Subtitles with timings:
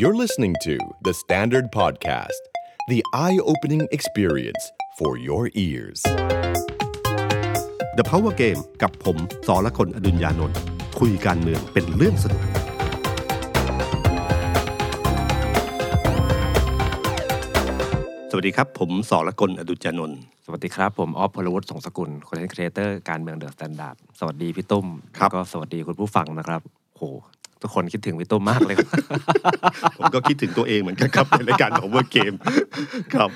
[0.00, 2.42] You're listening to The Standard Podcast,
[2.86, 4.62] the eye opening experience
[4.96, 6.00] for your ears.
[7.98, 9.16] The Power Game กับผม
[9.46, 10.58] สอละคนอดุญญานนท์
[11.00, 12.42] คุยการเมืองเป็นเรื่องสนุก
[18.30, 26.60] สวัสดีครับ ผมสอละคนอดุญญานนท์สวัสดีครับ ผมออฟพลวุฒิสงสกุล content creator การเมือง THE STANDARD สวัสดีพี่ตุ้มแล้วก็สวัสดีคุณผู้ฟังนะครับ
[26.96, 27.02] โห
[27.62, 28.88] ทุกคนคิดถึงพี่ตุ้มมากเลยครับ
[29.98, 32.36] ผมก็คิดถึงตัวเองเหมือนกันครับ ในรายการ Power Game
[33.14, 33.30] ครับ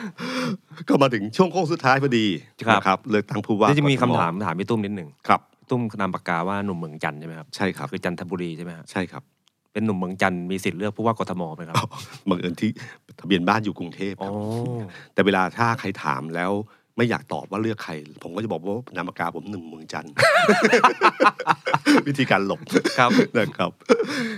[0.89, 2.27] ก็มาถึงช่วงโค้งสุดท้ายพอดี
[2.67, 9.23] ครับนะครับเลือกตั้งผู้ว่าที่จะมีคำกทถามถามพี่ตุ้มนิดหนึ่งครับพี่ตุ้มนามปากกาว่าหนุ่มเมืองจันทร์ใช่ไหมครับใช่ครับคือจันทบุรีใช่ไหมครับใช่ครับ
[9.73, 11.77] เป็นหนุ่มเมืองจันทร์มีสิทธิ์เลือกผู้ว่ากทมไหมครับ
[12.29, 12.71] บังเอิญที่
[13.21, 14.33] ทะเบียนบ้านอยู่กรุงเทพคโอ้รับ
[15.15, 16.53] แต่เวลาถ้าใครถามแล้ว
[16.97, 17.93] ไม่อยากตอบว่าเลือกใคร
[18.23, 20.13] ผมก็จะบอกว่านามปากกาผมหนึ่งเมืองจันทร์
[22.07, 22.61] วิธีการหลบ
[22.99, 23.71] ครับนะครับ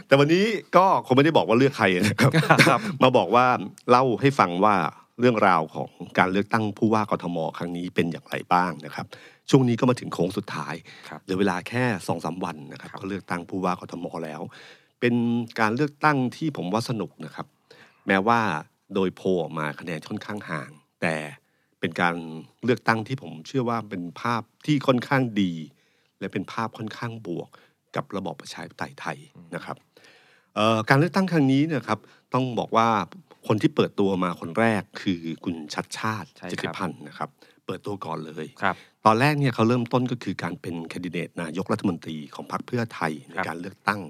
[0.07, 0.45] แต่วันนี้
[0.77, 2.33] ก็คงไม่ได้บอกว่าเลือกใครนะครับ
[2.69, 3.47] ครับมาบอกว่า
[3.91, 4.75] เล่าให้ฟังว่า
[5.21, 9.07] เรื่องราวของการเลือกตั้งผู้ว่ากทมครั้งนี้เป็นอย่างไรบ้างนะครับ
[9.51, 10.75] ช่วงนี้ก็มาถึงโค้งสุดท้าย
[11.09, 14.41] ครับเหลือเวลาแค่สองสามวันนะครับก็เลือกตั้งผู้ว่ากทมแล้ว
[15.01, 15.15] เป็น
[15.61, 17.47] การเลือกตั้งที่ผมว่าสนุกนะครับ
[18.07, 18.41] แม้ว่า
[18.95, 20.71] โดยโพลออกมาคะแนนค่อนข้างห่าง
[21.03, 21.15] แต่
[21.85, 22.17] เป็นการ
[22.65, 25.53] เลือกตั้งที่ผมเชื่อว่าเป็นภาพที่ค่อนข้างดี
[26.19, 27.49] และเป็นภาพค่อนข้างบวก
[27.97, 29.19] กับระบอบประชาธิปไตยไทย
[29.55, 29.77] นะครับ
[30.55, 31.99] เอ่อการเลือกตั้งครั้งนี้เนะครับ
[32.35, 32.89] ต้องบอกว่า
[33.47, 37.29] คนที่เปิดตัวมาคนแรกคือคุณชัดชาติใช่ครับจิติพันธ์นะครับ
[37.67, 44.01] เปิดตัวก่อนเลยครับตอนแรกเนี่ยเขาเริ่มต้นก็คือการเป็นแคนดิเดตนายกรัฐมนตรีของพรรคเพื่อไทยในครับการเลือกตั้ง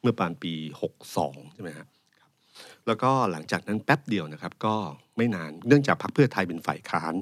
[0.00, 0.52] เมื่อประมาณปี
[1.02, 1.88] 62 ใช่ไหมครับ
[2.86, 4.74] แล้วก็หลังจากนั้นแป๊บเดียวนะครับ ก็
[5.16, 7.14] ไม่นานเนื่องจากพรรคเพื่อไทยเป็นฝ่ายค้าน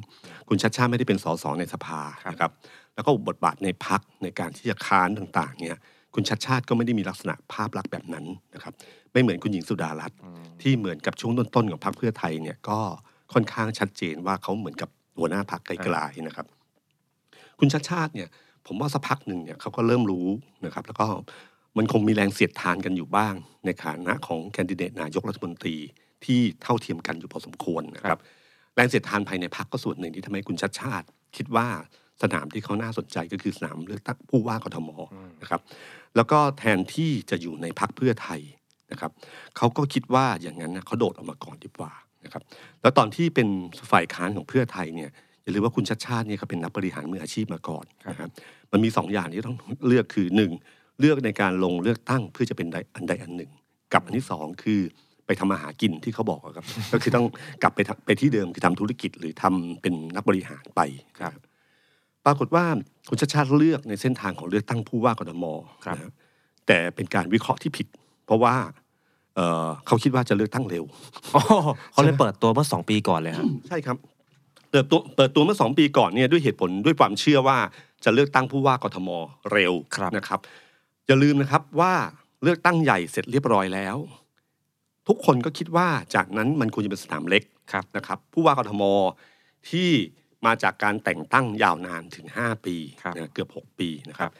[0.49, 2.01] คุณชัดชาติไม่ได้เป็นสสในสภา
[2.33, 2.53] นะครับ
[2.95, 5.79] แล้วก็บทบาทในพักในการที่จะค้านต่างๆเนี่ย
[6.15, 8.75] คุณชัดชาติก็ไม่ได้มีลักษณะภาพลักษณ์แบบนั้นนะครับ
[9.13, 10.19] ไม่เหมือนคุณหญิงสุดารัตน์
[10.63, 12.79] ที่เหมือนกับช่วงต้นๆของพรรคเพื่อไทยเนี่ยก็
[13.33, 14.89] ค่อนข้างชัดเจนว่าเขาเหมือนกับ
[15.19, 16.47] หัวหน้าพรรคไกลๆนะครับ
[17.59, 18.29] คุณชาติชาติเนี่ย
[18.67, 20.27] ผมว่าสักพักหนึ่งเนี่ยเขาก็เริ่มรู้
[20.67, 21.07] นะครับ แล้วก็
[21.77, 23.35] มันคงมีแรงเสียดทานกันอยู่บ้าง
[23.65, 25.77] ในฐานะของแคนดิเดตนายกรัฐมนตรี
[26.25, 28.21] ที่เท่าเทียมกันอยู่พอสมควรนะครับ
[28.75, 31.07] แรงเสียดทานภายในพรรคก็ส่วนหนึ่งที่ทำให้คุณชัดชาติ
[31.37, 31.69] คิดว่า
[32.23, 34.91] สนามที่เขาน่าสนใจก็คือสนามเลือกตั้งผู้ว่ากทม
[35.43, 35.61] นะครับ
[36.17, 38.41] แล้วก็แทนที่จะอยู่ในพรรคเพื่อไทย
[38.93, 39.11] นะครับ
[39.57, 41.93] เขาก็คิดว่าอย่างนั้นนะเขาโดดออกมาก่อนดีกว่า
[42.25, 42.43] นะครับ
[42.83, 43.49] แล้วตอนที่เป็น
[43.93, 45.11] ฝ่ายค้านของเพื่อไทยเนี่ย
[45.43, 48.31] อย่าลืมว่าคุณชัดชาติเนี่ยเขาเป็นนักบริหารมืออาชีพมาก่อนนะครับ
[48.73, 49.57] มันมีสองอย่างที่ต้อง
[49.87, 50.51] เลือกคือหนึ่ง
[51.02, 53.51] เลือกในการลงเลือกตั้งเพื่อจะเป็นใดอันใดอันหนึ่ง
[53.92, 54.80] กับอันที่สองคือ
[55.27, 57.27] ไปทำมาหากินที่เขาบอกอะครับ ก็คือต้อง
[57.63, 60.80] กลับไปทำไปที่เดิมคือทำธุรกิจหรือทำเป็นนักบริหารไป
[61.20, 61.33] ครับ
[62.27, 62.64] ปรากฏว่า
[63.08, 65.45] คุณชาติชาติเลือกในเส้นทางของเลือกตั้งผู้ว่ากทม
[65.85, 66.12] ครับนะ
[66.67, 67.86] แต่เป็นการวิเคราะห์ที่ผิด
[68.27, 68.55] เพราะว่า
[69.36, 70.85] เอ่อเขาคิดว่าจะเลือกตั้งเร็ว
[71.33, 71.41] โอ้
[71.92, 73.96] เขาเลยเปิดตัวเมื่อสองปีก่อนเลยครับใช่ครับ
[74.70, 77.58] เปิดตัวเปิดตัวเมื่อสองปีก่อนเนี่ยด้วยเหตุผลด้วยความเชื่อว่า
[78.05, 79.08] จะเลือกตั้งผู้ว่ากทม
[79.52, 80.41] เร็วครับนะครับ
[81.07, 81.95] อย่าลืมนะครับว่า
[82.42, 83.96] เลือกตั้งใหญ่เสร็จเรียบร้อยแล้ว
[85.08, 87.42] ทุกคนก็คิดว่าจากนั้นมันควรจะเป็นสนามเล็ก
[87.73, 88.83] ครับนะครับ ผู้ว่ากทม
[89.70, 89.91] ที่
[90.46, 94.30] มาจากการแต่งตั้งยาวนานถึง 5 ปีครับนะเกือบ 6 ปีนะครับ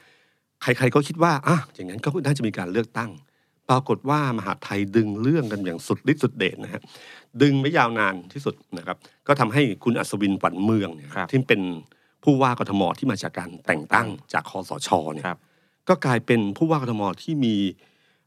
[0.61, 3.11] ใครๆก็คิดว่าอะอย่างนั้นก็น่าจะมีการเลือกตั้ง
[3.69, 6.81] ปรากฏว่ามหาดไทยดึงเรื่องกันอย่างสุดฤทธิ์สุดเดชนะฮะ
[7.41, 8.97] ดึงไม่ยาวนานที่สุดนะครับ
[9.27, 11.61] ก็ทำให้คุณอัศวินขวัญเมืองเนี่ยครับที่เป็น
[12.23, 15.39] ผู้ว่ากทมที่มาจากการแต่งตั้งจากคอสชเนี่ยครับ
[15.89, 17.55] ก็กลายเป็นผู้ว่ากทมที่มี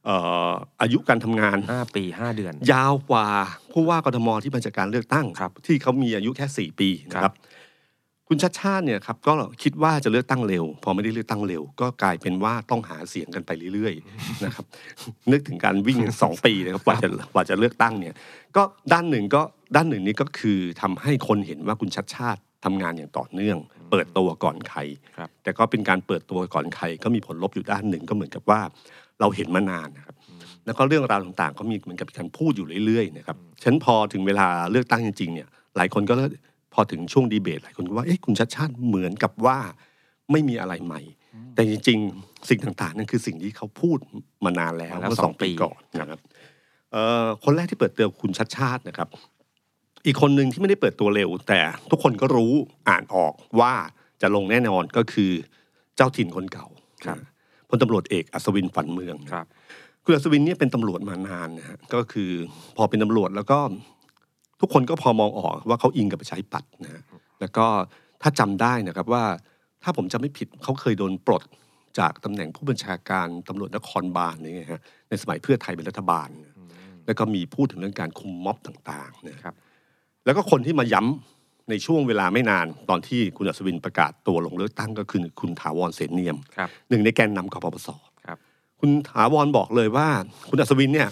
[0.05, 0.17] เอ่
[0.49, 3.27] ออายุการทำงานห้าปีห้าเดือน ยาวกว่า
[3.73, 7.37] ผู้ว่ากทมที่มาจากการเลือกตั้งครับ ที่เขามีอายุแค่สี่ปีนะคครัรับบ
[8.29, 14.65] คุณชัดชาติเนี่ยครับก็คิดว่าจะเลือกตั้งเร็ว พอไม่ได้เลือกตั้งเร็ว ก็กลายเป็นว่าต้องหาเสียงกันไปเรื่อยๆนะครับ
[15.33, 18.15] นึกถึงการวิ่งสองปีนะครับกว่าจะกว่าจะเลือกตั้งเนี่ย
[18.57, 18.63] ก็
[18.93, 19.43] ด้านหนึ่งก็
[19.77, 23.59] ด้านหนึ่งนี้ก็คือทำให้คนเห็นว่าคุณชัดชาติทำงานอย่างต่อเนื่อง
[23.91, 24.81] เปิดตัวก่อนใคร
[25.17, 28.61] ครับแต่ก็เป็นการเปิดตัวก่อนใคร ก็มีผลลบอยู่ด้านหนึ่งก็เหมือนกับว่า
[29.21, 30.17] เราเห็นมานานนะครับ
[30.67, 36.15] แล้วก็เรื่องราวต่างๆ ก็มีเหมือนกับการพูดอยู่เรื่อยๆนะครับฉะนันพอถึงเวลาเลือกตั้งจริงๆเนี่ยหลายคนก็
[36.75, 39.59] พอถึงช่วงดีเบตหลายคนก็ว่าเอ๊ะคุณชัดชาติเหมือนกับว่า
[40.33, 41.01] ไม่มีอะไรใหม่
[41.55, 43.99] แต่จริงๆ สิ่งต่างๆนั่นคือสิ่งที่เขาพูด
[44.45, 46.21] มานานแล้วมาแล้วเมื่อสสอองงปีปีก่อนนะครับ
[46.93, 49.09] เอ่อคนแรกที่เปิดตัวคุณชัดชาตินะครับ
[50.07, 51.61] อีกคนหนึ่งที่ไม่ได้เปิดตัวเร็ว แต่
[51.91, 52.53] ทุกคนก็รู้
[52.89, 53.75] อ่านออกว่า
[54.23, 55.31] จะลงแน่นอนก็คือ
[55.97, 56.67] เจ้าถิ่นคนเก่า
[57.05, 57.19] ครับ
[57.69, 59.47] พลตำรวจเอกอัศวินฝันเมืองครับ
[60.05, 62.31] คุณอัศวินเนี่ยเป็นตำรวจมานานนะฮะก็คือ
[62.77, 63.59] พอเป็นตำรวจแล้วก็
[64.61, 67.03] ทุกคนก็พอมองออกว่าเขาอิงกับประชาธิปัตย์นะฮะ
[67.41, 67.67] แล้วก็
[68.23, 69.25] ถ้าจำได้นะครับว่า
[69.83, 71.43] ถ้าผมจำไม่ผิดเขาเคยโดนปลด
[71.99, 76.29] จากตำแหน่งผู้บัญชาการตำรวจนครบาลนี่ไงฮะในสมัยเพื่อไทยเป็นรัฐบาล
[77.07, 79.55] แล้วก็มีพูดถึงเรื่องการคุมม็อบต่างๆนะครับ
[80.27, 87.89] แล้วก็คนที่มาย้ำในช่วงเวลาไม่นาน ตอนที่คุณอัศวินประกาศตัวลงเลือกตั้งก็คือคุณถาวรเสนเนียมครับหนึ่งในแกนนำกปปส
[88.27, 88.39] ครับ
[88.81, 90.09] คุณถาวรบอกเลยว่า
[90.51, 91.09] คุณอัศวินเนี่ย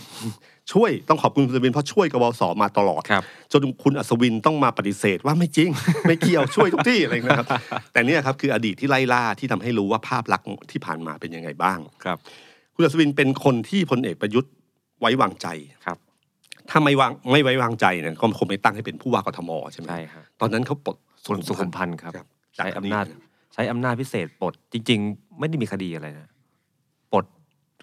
[0.72, 3.22] ช่วยต้องขอบคุณคุณอัศวินเพราะช่วยกบสมาตลอดครับ
[3.52, 5.70] จนคุณอัศวินต้องมาปฏิเสธว่าไม่จริง
[6.06, 7.48] ไม่เกี่ยวช่วยทุกที่อะไรอย่างเงี้ยนะครับ
[7.92, 12.18] แต่เนี่ยครับคืออดีตที่ไล่ล่าที่ทำให้รู้ว่าภาพลักษณ์ที่ผ่านมาเป็นยังไงบ้างครับ
[12.74, 14.52] คุณอัศวินเป็นคนที่พลเอกประยุทธ์
[15.00, 15.46] ไว้วางใจ
[15.84, 15.98] ครับ
[16.70, 20.96] ถ้าไม่วางไม่ไว้วางใจเนี่ยก็คงไม่ตั้งให้เป็นผู้ว่ากทมใช่ไหมใช่ครับตอนนั้นเขาปลด
[21.26, 22.26] คุณสุขุมพันธ์ครับครับ
[22.56, 23.04] ใช้อำนาจ
[23.54, 26.28] ใช้อำนาจพิเศษปลดจริง ๆ ไม่ได้มีคดีอะไรนะ
[27.12, 27.24] ปลด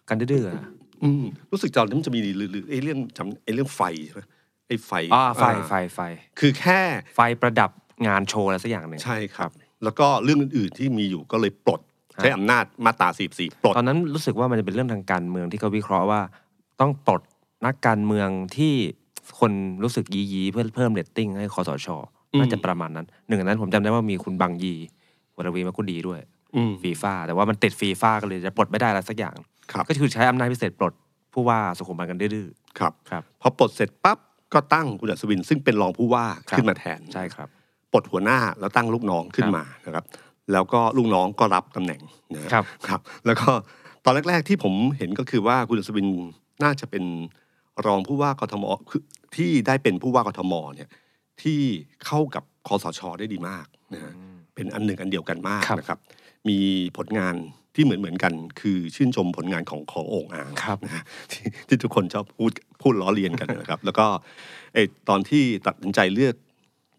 [0.09, 0.65] กันดื้อๆอะ
[1.03, 4.21] อืมรู้สึกตอนนั้นมันจะมีหรือหรือไอ้เรื่องจำไอ้เรื่องไฟใช่ไหม
[4.67, 5.99] ไอ้ไฟอ่าไฟอ่าไฟไฟ
[6.39, 6.79] คือแค่
[7.15, 7.71] ไฟประดับ
[8.07, 9.51] งานโชว์อะไรสักอย่างหนึ่งใช่ครับ
[9.83, 11.81] แล้วก็เรื่องอื่นๆที่มีอยู่ก็เลยปลด
[12.17, 16.21] ฮะใช้อำนาจมาตรา44ปลดตอนนั้นรู้สึกว่ามันจะเป็นเรื่องทางการเมืองที่เขาวิเคราะห์ว่า
[16.81, 17.21] ต้องปลด
[17.65, 18.73] นักการเมืองที่
[19.39, 19.51] คน
[19.83, 21.87] รู้สึกยียีๆเพื่อเพิ่มเรตติ้งให้คสช
[22.33, 24.73] อืมน่าจะประมาณนั้น หนึ่งในนั้นผมจำได้ว่ามีคุณบังยี
[25.37, 26.19] วรวีร์ มะกูดีด้วย
[26.55, 29.35] อืมฟีฟ่าแต่ว่ามันติดฟีฟ่าก็เลยจะปลดไม่ได้อะไรสักอย่าง
[29.71, 30.93] ครับก็คือใช้อำนาจพิเศษปลด
[31.33, 32.47] ผู้ว่าสุขุมพันธุ์กันดื้อ
[32.79, 34.17] ครับๆครับพอปลดเสร็จปั๊บ
[34.53, 37.47] ก็ตั้งคุณอัศวินซึ่งเป็นรองผู้ว่าครับขึ้นมาแทนใช่ครับ
[37.91, 40.05] ปลดหัวหน้าแล้วตั้งลูกน้องขึ้นครับมานะครับ
[40.51, 42.01] แล้วก็ลูกน้องก็รับตำแหน่ง
[42.33, 43.49] นะครับครับ แล้วก็
[44.05, 46.07] ตอนแรก ๆ ที่ผมเห็นก็คือว่าคุณอัศวิน
[46.63, 47.03] น่าจะเป็น
[47.85, 49.01] รองผู้ว่ากทมคือ
[49.35, 50.89] ที่ได้เป็นผู้ว่ากทมเนี่ย
[51.41, 51.59] ที่
[52.05, 54.13] เข้ากับคอสชได้ดีมากนะฮะ
[54.55, 55.99] เป็นอันหนึ่งอันเดียวกันมากครับนะครับ
[56.49, 56.57] มี
[56.97, 57.35] ผลงาน
[57.75, 62.51] ที่เหมือนเหมือนๆกัน คือชื่นชมผลงานของของโอ่งอ่างครับนะฮะที่ที่ทุกคนชอบพูด
[62.81, 64.05] พูดล้อเลียนกันนะครับ แล้วก็
[64.73, 64.77] ไอ
[65.09, 66.35] ตอนที่ตัดสินใจเลือก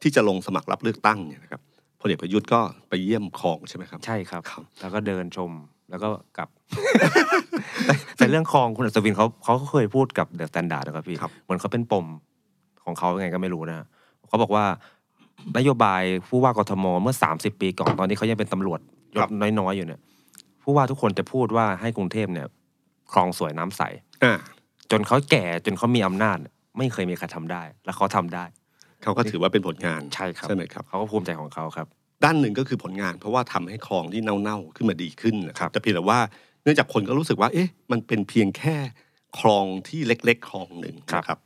[0.02, 1.60] ที่จะลงสมัครรับเลือกตั้งเนี่ยนะครับ
[2.00, 5.50] พลเอกประยุทธ์ก็ไปเยี่ยมคลองใช่ไหมครับ ใช่ครับครับแล้วก็เดินชม
[5.92, 6.48] แล้วก็กลับ
[7.86, 12.06] แต่แต่เรื่องคลองคุณอัศวินเขาเขาก็เคยพูดกับ THE STANDARD นะครับพี่ครับเหมือนเขาเป็นปม
[12.84, 13.86] ของเขายังไงก็ไม่รู้นะฮะ
[14.28, 14.64] เขาบอกว่า
[15.58, 18.80] นโยบายผู้ว่ากทมเมื่อ 30 ปีก่อนตอนนี้เขายังเป็นตำรวจ
[19.16, 19.28] ยศ
[19.58, 20.00] น้อยๆอยู่เนี่ย
[20.62, 22.46] ผู้ว่าทุกคนจะพูดว่าให้กรุงเทพเนี่ย
[23.12, 23.82] คลองสวยน้ำใส
[24.24, 24.32] อ่า
[24.90, 26.38] จนเขาแก่จนเขามีอำนาจ
[26.78, 28.44] ไม่เคยมีใครทำได้ แล้วเขาทำได้
[29.02, 31.86] เขาก็ถือว่าเป็นผลงานใช่ครับใช่ไหมครับเขาก็ภูมิใจของเขาครับ
[32.24, 36.20] ด้านหนึ่งก็คือผลงาน เพราะว่าทำให้คลองที่เน่าๆขึ้นมาดีขึ้นนะคครัรับบแต่เพียงแต่ว่า
[36.62, 38.76] เนื่องจากคนก็รู้สึกว่าเอ๊ะมันเป็นเพียงแค่
[39.38, 41.38] คลองที่เล็กๆคลองหนึ่งนะครับ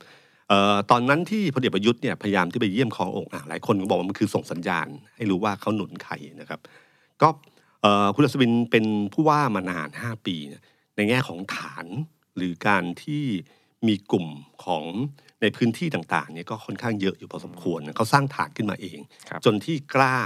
[0.49, 6.59] เอ่อตอนนั้นที่พลเอกประยุทธ์เนี่ยพยายามที่ไปเยี่ยมคลององอ่างหลายคนก็บอกว่ามันคือส่งสัญญาณ ให้รู้ว่าเขาหนุนใครนะครับ
[7.21, 7.27] ก็
[7.81, 10.61] เอ่อคุณอัศวินเป็นผู้ว่ามานาน 5 ปีเนี่ย
[10.95, 11.85] ในแง่ของฐาน
[12.37, 13.23] หรือการที่
[13.87, 14.27] มีกลุ่ม
[14.65, 14.83] ของ
[15.41, 20.17] ในพื้นที่ต่างๆเนี่ยก็ค่อนข้างเยอะอยู่พอสมควรนะเขาสร้างฐานขึ้นมาเองครับจนที่กล้า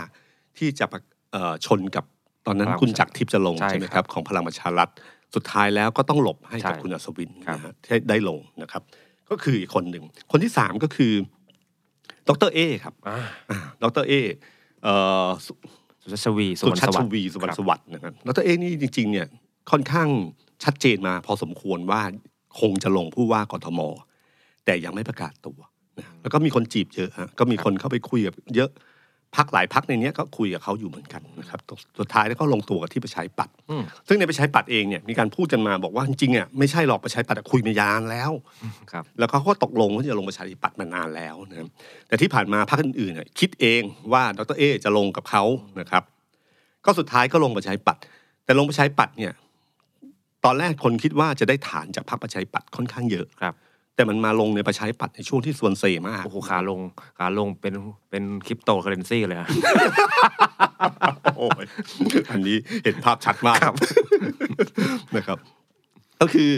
[0.57, 1.01] ที่จะประ
[1.31, 2.05] เอ่อชนกับ
[2.47, 4.89] ตอนนั้นพลังคุณจักรทิพย์จะลงใช่ใช่ไหมคครัรับบของพลังประชารัฐ
[5.35, 8.81] สุดท้ายแล้วก็ต้องหลบให้กับใช่คุณอัศวินครับนะฮะที่ได้ลงนะครับ
[9.29, 11.13] ก็คืออีกคนหนึ่ง คนที่สามก็คือ
[12.27, 13.17] ดรเอครับอ่า
[13.49, 14.13] อ่าดรเอ
[14.83, 14.93] เอ่
[15.25, 15.53] อสุ
[16.01, 19.27] สุชาชวีสุสุวรรณชัสวัชสดิ์วีสุวรรณครับสวัสดิ์นะครับดรเอนี่จริง ๆ เนี่ย
[19.71, 20.07] ค่อนข้าง
[20.63, 22.01] ชัดเจนมา พอสมควรว่า
[22.59, 23.79] คงจะลงผู้ว่ากทม
[24.65, 25.59] แต่ยังไม่ประกาศตัว
[25.97, 28.69] นะแล้วก็มีคนจีบเยอะฮะก็มีคนเข้าไปคุยกับเยอะ
[29.35, 31.59] พักหลายพักในเนี้ยก็คุยกับเขาอยู่เหมือนกันนะครับ
[31.99, 38.31] สุดท้ายแล้วก็ลงตัวกับที่ประชาธิปัตย์อืมซึ่งในประชาธิปัตย์เองเนี่ยมีการพูดกันมาบอกว่าจริงๆอะไม่ใช่หรอกประชาธิปัตย์อะคุยมายานแล้ว
[38.91, 41.67] ครับแล้วเขาก็ตกลงว่าจะลงประชาธิปัตย์มานานแล้วนะครับ
[42.07, 43.81] แต่ที่ผ่านมาพรรคอื่นๆเนี่ยคิดเอง
[44.13, 45.43] ว่าดรเอจะลงกับเขา
[45.79, 46.03] นะครับ
[46.85, 48.01] ก็สุดท้ายก็ลงประชาธิปัตย์
[48.45, 49.33] แต่ลงประชาธิปัตย์เนี่ย
[50.45, 53.53] ตอนแรกคนคิดว่าจะได้ฐานจากพรรคประชาธิปัตย์ค่อนข้างเยอะครับ
[54.01, 56.79] แต่มันมาลงในประชาธิปัตย์ในช่วงที่ส่วนเซมากโอ้โหขาลง
[57.19, 57.73] ขาลงเป็น
[58.09, 59.49] เป็นคริปโตเคอเรนซีเลยฮะ
[61.37, 61.65] โอ้ย
[62.31, 63.59] อันนี้เห็นภาพชัดมาก
[65.15, 65.37] นะครับ
[66.21, 66.49] ก็คือ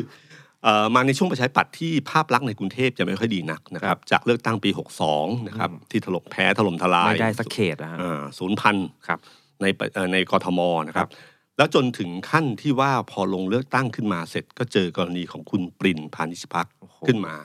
[0.63, 4.69] เอ่อมาในช่วงประชาธิปัตย์ที่ภาพลักษณ์ในกรุงเทพจะไม่ค่อยดีนักนะครับ จากเลือกตั้งปี
[5.09, 8.75] 62 นะครับ ที่ถล่มแพ้ถล่มทลาย ไม่ได้สักเขตนะฮะอ่าศูนย์พัน
[9.07, 9.19] ครับ
[9.61, 11.09] ในปะเอ่อในกทมนะครับ
[11.57, 17.35] แล้วจนถึงขั้นที่ว่าพอลงเลือกตั้งขึ้นมาเสร็จ ก็เจอกรณีของคุณปรินพานิชพักโอ้โหขึ้นมา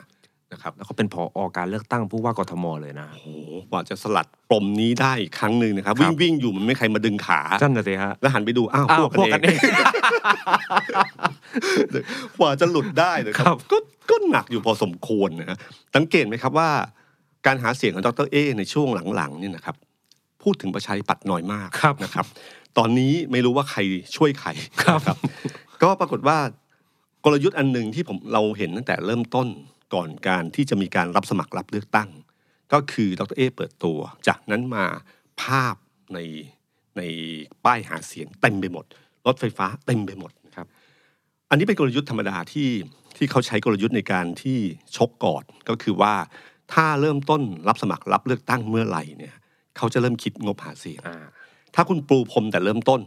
[0.53, 3.27] นะครับแล้วเขาเป็นผออการเลือกตั้งผู้ว่ากทมเลยนะโอ้โห
[3.69, 9.59] กว่าจะสลัดปมนี้ได้อีกครั้งหนึ่งนะครับครัวิ่บงวิ่งอยู่มันไม่ใครมาดึงขานั่นน่ะสิฮะแล้วหันไปดูอ้าวอ้าวพวกพวกกักันนเอเอง
[12.01, 12.03] ง
[12.37, 13.77] กว่าจะหลุดได้เลยครับก็
[14.09, 15.57] ก็หนักอยู่พอสมควรนะฮะ
[15.95, 16.69] สังเกตไหมครับว่า
[17.45, 19.75] การหาเสียงของดรเอในช่วงหลังๆเนี่ยนะครับ
[20.43, 22.25] พูดถึงประชาธิปัตย์น้อยมากครับนะครับ
[22.77, 23.79] ตอนนี้ไม่รู้ว่าใคร
[24.15, 24.49] ช่วยใคร
[24.83, 25.17] ครับนะ
[25.83, 26.37] ก็ปรากฏว่า
[27.25, 29.47] กลยุทธ์อันหนึ่งที่ผมเราเห็นตั้งแต่เริ่มต้น
[29.93, 32.09] ก่อนการที่จะมีการรับสมัครรับเลือกตั้ง
[32.73, 34.85] ก็คือดรเอเปิดตัว จากนั้นมา
[35.41, 35.75] ภาพ
[36.13, 36.19] ใน
[36.97, 37.01] ใน
[37.65, 38.85] ป้ายหาเสียงเต็มไปหมด
[39.27, 40.67] รถไฟฟ้าเต็มไปหมดครับ
[41.49, 42.69] อันนี้เป็นกลยุทธ์ธรรมดาที่
[43.17, 44.57] ที่เขาใช้กลยุทธ์ในการที่
[44.97, 46.13] ชกก่อนก็คือว่า
[46.73, 49.35] ถ้าเริ่มต้นรับสมัครรับเลือกตั้งเมื่อไหร่เนี่ย
[49.79, 51.17] เขาจะเริ่มคิดงบหาเสียงอ่า
[51.75, 53.01] ถ้าคุณปลูพรมแต่เริ่มต้น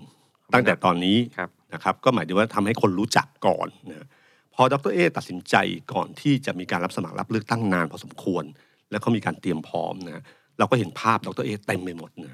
[0.52, 4.06] ตั้งแต่ตอนนี้ครับนะครับ ก็หมายถึงว่าทำให้คนรู้จักก่อนนะ
[4.54, 5.56] พอดรเอตัดสินใจ
[5.92, 8.44] ก่อนที่จะมีการรับสมัครรับเลือกตั้งนานพอสมควร
[8.90, 10.22] แล้วเขามีการเตรียมพร้อมนะ
[10.58, 12.32] เราก็เห็นภาพดรเอเต็มไปหมดนะ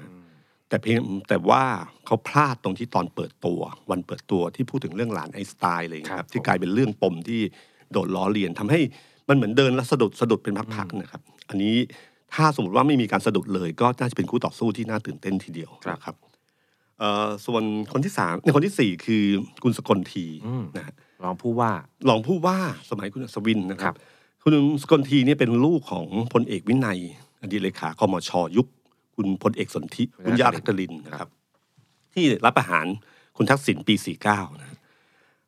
[0.69, 0.97] แต่เพียง
[1.29, 1.63] แต่ว่า
[2.05, 7.41] เขาพลาดตรงที่ตอนเปิดตัว วันเปิดตัวที่พูดถึงเรื่องหลานไอน์สไตล์อะไรอย่างเลยคครัรับบที่ผมกลายเป็นเรื่องปมที่
[7.91, 8.79] โดนล้อเลียนทำให้
[9.29, 11.75] มันเหมือนเดินแล้วสะดุดสะดุดเป็นพักๆนะครับ อันนี้
[12.35, 16.15] ถ้าสมมติว่าไม่มีการสะดุดเลย ก็น่าจะเป็นคู่ต่อสู้ที่น่าตื่นเต้นทีเดียวนะครับ
[16.99, 19.23] เอ่อส่วนคนที่สามในคนที่สี่คือ
[19.63, 20.93] คุณสกลทีอืมนะฮะ
[21.23, 21.71] รองผู้ว่า
[22.09, 22.59] รองผู้ว่า
[22.89, 23.97] สมัยคุณอัศวินนะคครัรับบ
[24.43, 26.99] คุณสกลทีเนี่ยเป็นลูกของพลเอกวินัย
[27.41, 28.67] อดีตเลขาคมชยุค
[29.15, 31.29] คุณพลเอกสนธิคุณยาลักกลินนะครับ
[32.13, 32.85] ที่รับประหาร
[33.37, 33.95] คุณทักษิณปี
[34.27, 34.77] 49 นะ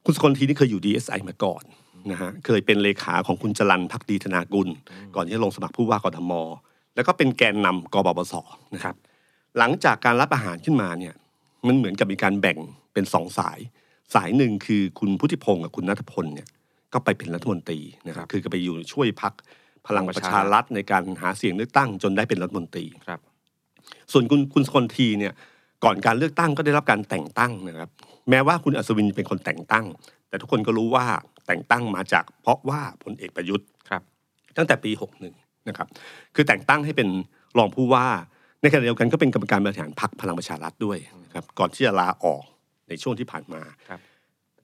[0.05, 1.63] คุณสกลทีนี่เคยอยู่ DSI มาก่อน
[2.11, 4.69] นะฮะเคยเป็นเลขาของคุณจรันพักดีธนากุล
[5.15, 6.31] ก่อนที่จะลงสมัครผู้ว่ากทม
[6.95, 8.33] แล้วก็เป็นแกนนำกบปส
[8.75, 8.97] นะคครัรับบ
[9.57, 11.13] หลังจากการรับประหารขึ้นมาเนี่ย
[11.67, 12.57] มันเหมือนกับมีการแบ่ง
[12.93, 13.59] เป็นสองสาย
[14.13, 16.47] สายหนึ่งคือคุณพุทธิพงศ์กับคุณนัทพลเนี่ย
[16.93, 19.33] ก็ไปเป็นรัฐมนตรีนะครับ คือก็ไปอยู่ช่วยพัก
[19.87, 23.19] พลังประชารัฐในการหาเสียงเลือกตั้งจนได้เป็นรัฐมนตรีครับ
[24.11, 25.33] ส่วนคุณคุณสกลทีเนี่ย
[25.83, 27.89] ก่อนการเลือกตั้งก็ได้รับการแต่งตั้งนะครับ
[28.29, 29.85] แม้ว่าคุณอัศวินเป็นคนแต่งตั้ง
[30.29, 31.05] แต่ทุกคนก็รู้ว่า
[31.47, 34.01] แต่งตั้งมาจากเพราะว่าพลเอกประยุทธ์ครับ
[34.57, 35.87] ตั้งแต่ปี61นะครับ
[36.35, 37.09] คือแต่งตั้งให้เป็น
[37.57, 38.07] รองผู้ว่า
[38.61, 42.43] ในขณะเดียวกันก็เป็นกรรมการบริหารพรรคพลังประชารัฐด้วยนะครับก่อนที่จะลาออก
[42.89, 43.99] ในช่วงที่ผ่านมาครับ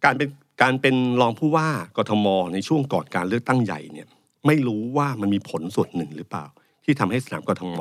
[0.04, 0.30] การเป็น
[0.62, 4.08] การเป็นรองผู้ว่ากทมในช่วงก่อนการเลือกตั้งใหญ่เนี่ย
[4.48, 6.46] ไม่รู้ว่ามันมีผลส่วนหนึ่งหรือเปล่า
[6.86, 7.80] ที่ทำให้สนามกทม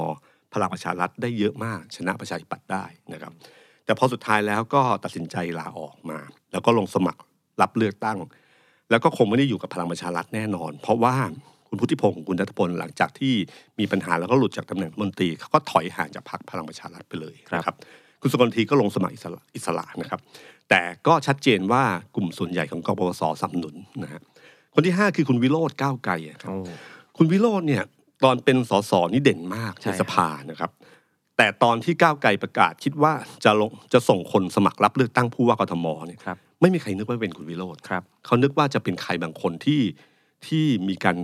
[0.55, 3.33] พลังประชารัฐได้เยอะมากชนะประชาธิปัตย์ได้นะครับ
[3.85, 6.19] แต่พอสุดท้ายแล้วก็ตัดสินใจลาออกมา
[6.53, 7.21] แล้วก็ลงสมัคร
[7.61, 8.19] รับเลือกตั้ง
[8.91, 11.17] แล้วก็คงไม่ได้อยู่กับพลังประชารัฐแน่นอน เพราะว่า
[11.77, 13.35] คุณพุทธิพงศ์กับคุณนัทพลหลังจากที่
[13.79, 17.77] มีปัญหาแล้วก็หลุดจากตำแหน่งรัฐมนตรีเขาก็ถอยห่างจากพรรคพลังประชารัฐไปเลยครับนะครับ
[18.21, 20.21] คุณสกลทีก็ลงสมัครอิสระอิสระนะครับ
[20.71, 24.21] แต่ก็ชัดเจนว่ากลุ่มส่วนใหญ่ของกปปสสนับสนุนนะฮะ
[24.75, 26.75] คนที่ห้าคือคุณวิโรธก้าวไกลอะครับโอ้
[27.17, 27.85] คุณวิโรจน์เนี่ย
[28.25, 30.71] ตอนเป็นสสนี่เด่นมากใช่ในสภานะครับ
[31.37, 33.13] แต่ตอนที่ก้าวไกลประกาศคิดว่า
[33.45, 39.83] จะลงจะส่งคนสมัครรับเลือกตั้งผู้ว่ากทมเนี่ยครับไม่มีใครนึกว่าเป็นคุณวิโรจน์ครับเขานึกว่าจะเป็นใครบางคนที่
[40.47, 41.17] ที่มีการ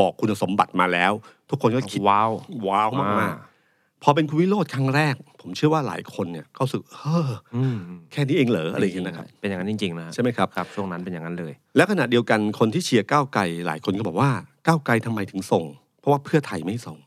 [0.00, 1.12] บอกคุณสมบัติมาแล้ว
[1.50, 2.30] ทุกคนก็คิดว้าว
[2.68, 2.88] ว้าว
[3.20, 7.76] มากๆพอเป็นคุณวิโรจน์ครั้งแรก ผมเชื่อว่าหลายคนเนี่ยก็รู้สึกเฮ้ออืม
[8.12, 14.30] แค่นี้เองเหรออะไรอย่างเงี้ยนะครับเป็นอย่างนั้นจริงๆนะใช่ไหมครับครับช่วงนั้นเป็นอย่างนั้นเลย แล้วขณะเดียวกันคนที่เชียร์ก้าวไกลหลายคนก็บอกว่า
[14.66, 15.64] ก้าวไกลทำไมถึงส่ง
[16.00, 16.98] เพราะว่าเพื่อไทยไม่ส่ง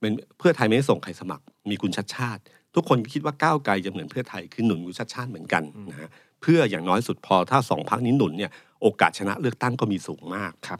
[0.00, 2.40] เป็นเพื่อไทยไม่ส่งใครสมัคร มีคุณชัดชาติ
[2.74, 6.08] ทุกคนคิดว่าก้าวไกลจะเหมือนเพื่อไทยคือหนุนคุณชัดชาติเหมือนกันนะฮะ
[6.42, 8.50] เพื่ออย่างน้อยสุดพอถ้าสองพักนี้หนุนเนี่ย
[8.82, 10.78] โอกาสชนะเลือกตั้งก็มีสูงมากครับ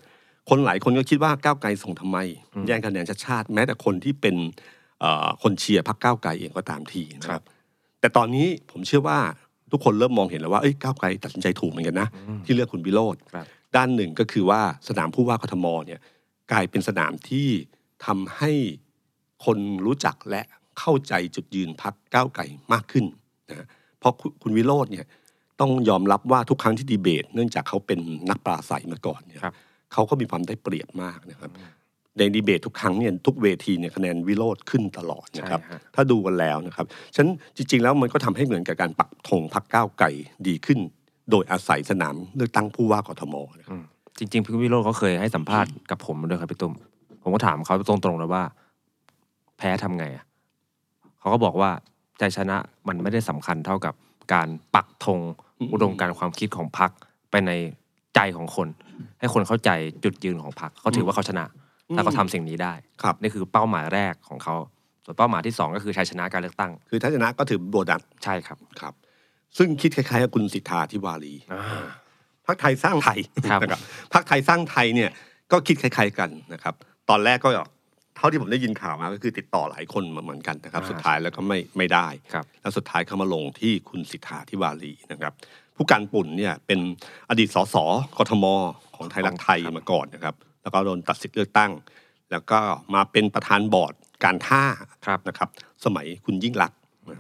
[0.49, 2.19] คนหลายคนก็คิดว่าก้าวไกลส่งทำไม
[2.55, 4.37] อืมแย่งคะแนนชัดชาติ แม้แต่คนที่เป็น
[5.01, 7.45] เอ่อคนเชียร์พรรคก้าวไกลเองก็ตามทีนะคครัรับบ
[8.01, 9.19] แต่ตอนนี้ผมเชื่อว่า
[9.73, 16.01] ทุกคนเริ่มมองเห็นแล้วว่าเอ้ยก้าวไกลตัดสินใจถูกเหมือนกันนะอืมที่เลือกคุณวิโรธครับด้านหนึ่งก็คือว่าสนามผู้ว่ากทมเนี่ย
[16.53, 17.49] กลายเป็นสนามที่
[18.07, 18.53] ทำให้
[19.45, 20.43] คนรู้จักและ
[20.79, 23.05] เข้าใจจุดยืนพักก้าวไกลมากขึ้น
[23.51, 23.67] นะ
[23.99, 25.07] เพราะคุณคุณวิโรธเนี่ย
[25.61, 28.01] ต้องยอมรับว่าทุกครั้งที่ดีเบต เนื่องจากเขาเป็น
[28.31, 29.55] นักปราศัยมาก่อนเนี่ยครับ
[29.97, 31.51] เขาก็มีความได้เปรียบมากนะครับ
[32.19, 40.07] ในดีเบตทุกครั้งเนี่ยทุกเวทีเนี่ยคะแนนวิโรธขึ้นตลอดนะครับใช่ฮะถ้าดูกันแล้วนะครับฉะนันจริง ๆ แล้วมันก็ทำให้เหมือนกับการปักธงพักก้าวไกล
[40.47, 40.79] ดีขึ้น
[41.31, 43.85] โดยอาศัยสนามเลือกตั้งผู้ว่ากทมนะครับอืม
[44.19, 46.75] จริงๆพี่วิโรจน์เขาเคยให้สัมภาษณ์กับผมด้วยครับพี่ตุ้ม
[47.23, 48.43] ผมก็ถามเขาตรงๆเลยว่า
[49.59, 50.25] แพ้ทำไงอะ
[51.19, 51.71] เขาก็บอกว่า
[52.19, 52.57] ใจชนะ
[52.89, 53.95] มันไม่ได้สำคัญเท่ากับ
[54.35, 55.21] การปักธง
[55.59, 56.91] อืมอุดมการณ์ความคิดของพรรค
[57.31, 57.53] ไปใน
[58.17, 58.69] ใจของคน
[59.21, 59.71] ให้คนเข้าใจ
[60.05, 61.45] จุดยืนของพรรคเขาถือว่าเขาชนะ
[61.97, 64.57] ถ้าเขาทำสิ่งนี้ได้ครับ นี่คือเป้าหมายแรกของเขา
[65.05, 68.95] ส่วนเป้าหมายที่สองก็คือชัยชนะการเลือกตั้ง คือถ้าชนะก็ถือโบนัสใช่ครับครับ
[69.59, 71.63] ซึ่งคิดคล้ายๆกับคุณสิทธาธิวารีอ่า
[72.47, 73.19] พักไทยสร้างไทย
[73.51, 73.81] ครับนะครับ
[74.15, 75.11] พักไทยสร้างไทยเนี่ย
[75.53, 76.75] ก็คิดคล้ายๆกันนะครับ
[77.11, 77.51] ตอนแรกก็
[78.17, 85.33] เท่าที่ผมได้ยินข่าวมาก็คือติดต่อหลายคนมาเหมือนกันนะครับ สุดท้ายแล้วก็ไม่ไม่ได้ครับแล้วสุดท้ายเขามาลงที่คุณสิทธาธิวารีนะครับ
[85.77, 86.81] ผู้การปุ่นเนี่ยเป็น
[87.31, 87.77] อดีตสส
[88.19, 88.45] กทม
[88.97, 91.71] ของไทยรักไทยครับมาก่อนนะครับ แล้วก็โดนตัดสิทธิ์เลือกตั้ง
[92.31, 92.59] แล้วก็
[92.95, 94.65] มาเป็นประธานบอร์ดการท่า
[95.07, 95.49] ครับนะครับ
[95.85, 96.79] สมัยคุณยิ่งรักษณ์
[97.11, 97.19] นะ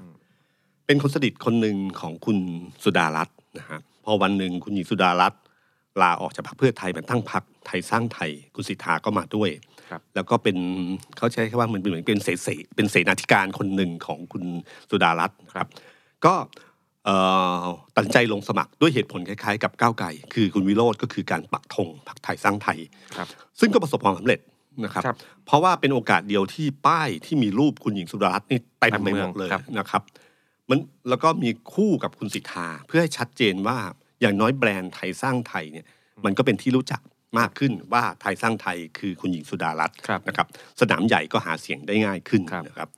[0.86, 2.38] เป็นคนสนิทคนหนึ่งของคุณ
[2.84, 5.40] สุดารัตน์นะฮะพอวันหนึ่งคุณหญิงสุดารัตน์
[6.00, 9.50] ลาออกจากพรรคเพื่อไทยมาตั้งพรรคไทยสร้างไทยคุณสิทธาก็มาด้วย
[9.90, 10.56] ครับแล้วก็เป็น
[11.16, 14.44] เขาใช้คำว่าเหมือนเป็นเหมือนเป็นเสเสเป็นเสนาธิการคนหนึ่งของคุณ
[14.90, 15.68] สุดารัตน์นะครับ
[16.24, 16.75] ก็เอ่อ
[17.94, 22.78] ตัดสินใจลงสมัครด้วยเหตุผลคล้ายๆ กับก้าวไกลคือคุณวิโรธก็คือการปักธงพรรคไทยสร้างไทย
[23.16, 23.28] ครับ
[23.60, 24.40] ซึ่งก็ประสบความสำเร็จ
[24.84, 30.02] นะครับครับ เพราะว่าเป็นโอกาสเดียวที่ป้ายที่มีรูปคุณหญิงสุดารัตน์นี่เต็มไปหมดเลยครับนะครับ
[30.70, 33.78] มันแล้วก็มีคู่กับคุณสิทธาเพื่อให้ชัดเจนว่า
[34.20, 35.86] อย่างน้อยแบรนด์ไทยสร้างไทยเนี่ย
[36.24, 37.00] มันก็เป็นที่รู้จัก
[37.38, 40.46] มากขึ้นว่าไทยสร้างไทยคือคุณหญิงสุดารัตน์ครับนะครับ
[40.80, 42.88] สนามใหญ่ก็หาเสียงได้ง่ายขึ้นครับนะครับ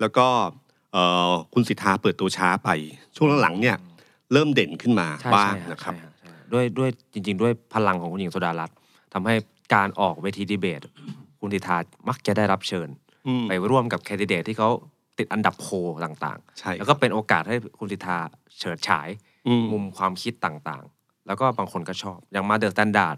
[0.00, 0.65] แล้วก็เอ่อ
[1.52, 2.68] คุณสิทธาเปิดตัวช้าไป
[3.16, 3.76] ช่วงหลังๆเนี่ย
[4.32, 8.76] เริ่มเด่นขึ้นมาใช่บ้างใช่นะครับใช่ใช่ด้วยด้วยจริง ๆ ด้วยพลังของคุณหญิงสุดารัตน์
[9.12, 9.34] ทำให้
[9.74, 10.80] การออกเวทีดีเบต
[11.40, 11.76] คุณสิทธา
[12.08, 12.88] มักจะได้รับเชิญ
[13.26, 14.70] อืมไปร่วมกับแคนดิเดตที่เขา
[15.18, 15.74] ติดอันดับโพล
[16.04, 18.16] ต่างใช่ๆแล้วก็เป็นโอกาสให้คุณศิธา
[18.58, 19.08] เฉิดฉาย
[19.46, 23.16] อืมมุมความคิดต่างๆ แล้วก็บางคนก็ชอบ อย่างมา THE STANDARD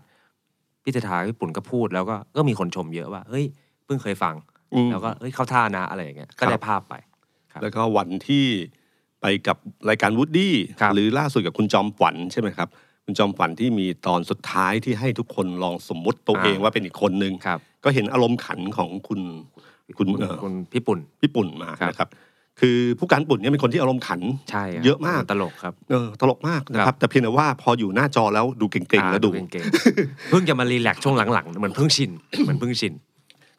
[0.83, 3.45] พี่ศิธาญี่ปุ่นก็พูดแล้วก็ก็มีคนชมเยอะว่า เฮ้ย
[3.85, 4.35] เพิ่งเคยฟัง
[4.75, 7.08] อืมแล้วก็เฮ้ยเข้าท่านะอะไรอย่างเงี้ยก็ได้ภาพไปครับ
[7.63, 8.47] แล้วก็วันที่
[9.23, 9.57] ไปกับ
[9.89, 12.69] รายการวูดดี้ครับหรือล่าสุดกับคุณจอมขวัญใช่ไหมครับ
[13.05, 19.21] คุณจอมขวัญที่มีตอนสุดท้ายที่ให้ทุกคนลองสมมุติตัวเองว่าเป็นอีกคนนึงครับก็เห็นอารมณ์ขันของคุณ
[19.99, 22.11] คุณคุณเอ่อคุณพี่ปุ่นพี่ปุ่นมาครับนะครับ
[22.61, 32.11] คือผู้การปุ่นเนี่ยเป็นคนที่อารมณ์ขันใช่ครับเยอะมากตลกครับเออตลกมากนะคครัรับบแต่เพียงแต่ว่าพออยู่หน้าจอแล้วดูเก่งๆแล้วดูอ่าเก่งๆเพิ่งจะมารีแลกซ์ช่วงหลังๆเหมือนเพิ่งชิน
[32.45, 32.93] เหมือนเพิ่งชิน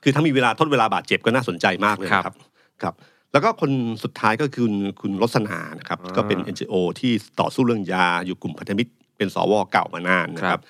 [0.04, 2.36] คือถ้ามีเวลาทดเวลาบาดเจ็บก็น่าสนใจมากเลยครับนะครับ
[2.84, 2.94] ครับ
[3.32, 3.72] แล้วก็คน
[4.04, 10.64] สุดท้ายก็คือคุณคุณรสนานะครับอ่าก็เป็น NGO ที่ต่อสู้เรื่องยาอยู่กลุ่มพันธมิตร เป็นสวเก่ามานานนะคครัรับบ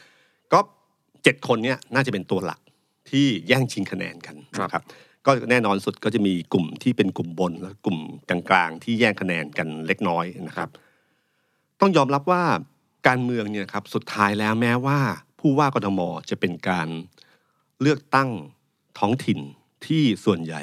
[0.53, 0.59] ก็
[1.23, 2.59] เจ็ดคนเนี้ยน่าจะเป็นตัวหลัก
[3.09, 4.83] ที่แย่งชิงคะแนนกันนะครับ
[5.25, 7.97] ก็แน่นอนสุดก็จะมีกลุ่มที่เป็นกลุ่มบนและกลุ่ม
[8.29, 10.69] กลางๆ ที่แย่งคะแนนกันเล็กน้อยนะครับ
[11.81, 12.43] ต้องยอมรับว่า
[13.07, 14.99] การเมืองเนี่ยครับสุดท้ายแล้วแม้ว่า
[15.39, 15.99] ผู้ว่ากทม
[16.29, 16.87] จะเป็นการ
[17.81, 18.29] เลือกตั้ง
[18.99, 19.39] ท้องถิ่น
[19.85, 20.61] ที่ส่วนใหญ่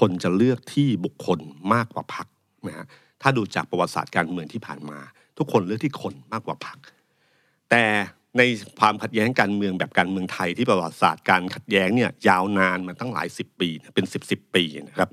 [0.00, 1.38] คนจะเลือกที่บุคคล
[1.74, 2.26] มากกว่าพรรค
[2.68, 2.86] นะฮะ
[3.22, 4.98] ถ้าดูจากประวัติศาสตร์การเมืองที่ผ่านมา
[5.38, 6.78] ทุกคนเลือกที่คนมากกว่าพรรค
[7.70, 7.84] แต่
[8.38, 8.42] ใน
[8.80, 15.08] ความขัดแย้งการเมืองแบบการเมืองไทยที่ประวัติศาสตร์การขัดแย้งเนี่ยยาวนานมาตั้งหลายสิบปีเนี่ยเป็นสิบสิบปีนะครับ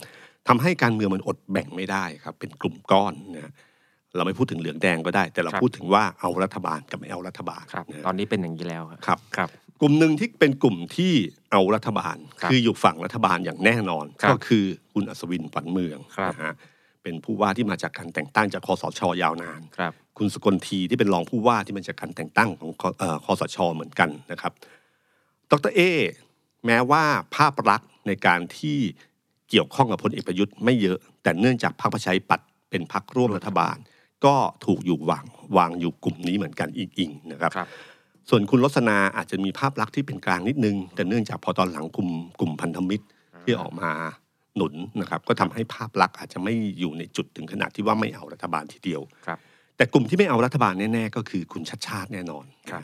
[0.48, 3.54] ทำให้การเมืองมันอดแบ่งไม่ได้ครับเป็นกลุ่มก้อนนะฮะ
[4.16, 9.50] เราไม่พูดถึงเหลืองแดงก็ได้ แต่เราครับพูดถึงว่าเอารัฐบาลกับไม่เอารัฐบาลครับนะฮะตอนนี้เป็นอย่างนี้แล้วครับครับ
[9.86, 11.14] กลุ่มหนึ่งที่เป็นกลุ่มที่
[11.52, 16.54] เอารัฐบาลครับคืออยู่ฝั่งรัฐบาลอย่างแน่นอนครับก็คือคุณอัศวินฝันเมืองครับนะฮะ
[17.04, 24.52] เป็นผู้ว่าที่มาจากการแต่งตั้งจากคอสชยาวนานครับคุณสกลทีที่เป็นรองผู้ว่าที่มาจากการแต่งตั้งของคเอ่อคอสชเหมือนกันนะครับ
[25.52, 25.80] ดรเอ
[26.66, 27.04] แม้ว่า
[27.36, 28.78] ภาพลักษณ์ในการที่
[29.50, 33.78] เกี่ยวข้องกับพลเอกประยุทธ์ไม่เยอะ แต่เนื่องจากพรรคประชาธิปัตย์เป็นพรรคร่วมรัฐบาล
[34.26, 35.26] ก็ถูกอยู่วาง
[35.58, 37.68] วางอยู่กลุ่มนี้เหมือนกันอีกอิงนะครับครับ
[38.30, 42.10] ส่วนคุณรสนาอาจจะมีภาพลักษณ์ที่เป็นกลางนิดนึง แต่เนื่องจากพอตอนหลังกลุ่ม
[42.40, 43.06] กลุ่มพันธมิตร
[43.44, 43.90] ที่ออกมา
[44.58, 49.40] หนุนนะครับ ก็ทำให้ภาพลักษณ์อาจจะไม่อยู่ในจุดถึงขนาดที่ว่าไม่เอารัฐบาลทีเดียวครับ
[49.78, 52.84] แต่กลุ่มที่ไม่เอารัฐบาลแน่ๆก็คือคุณชัดชาติแน่นอนครับ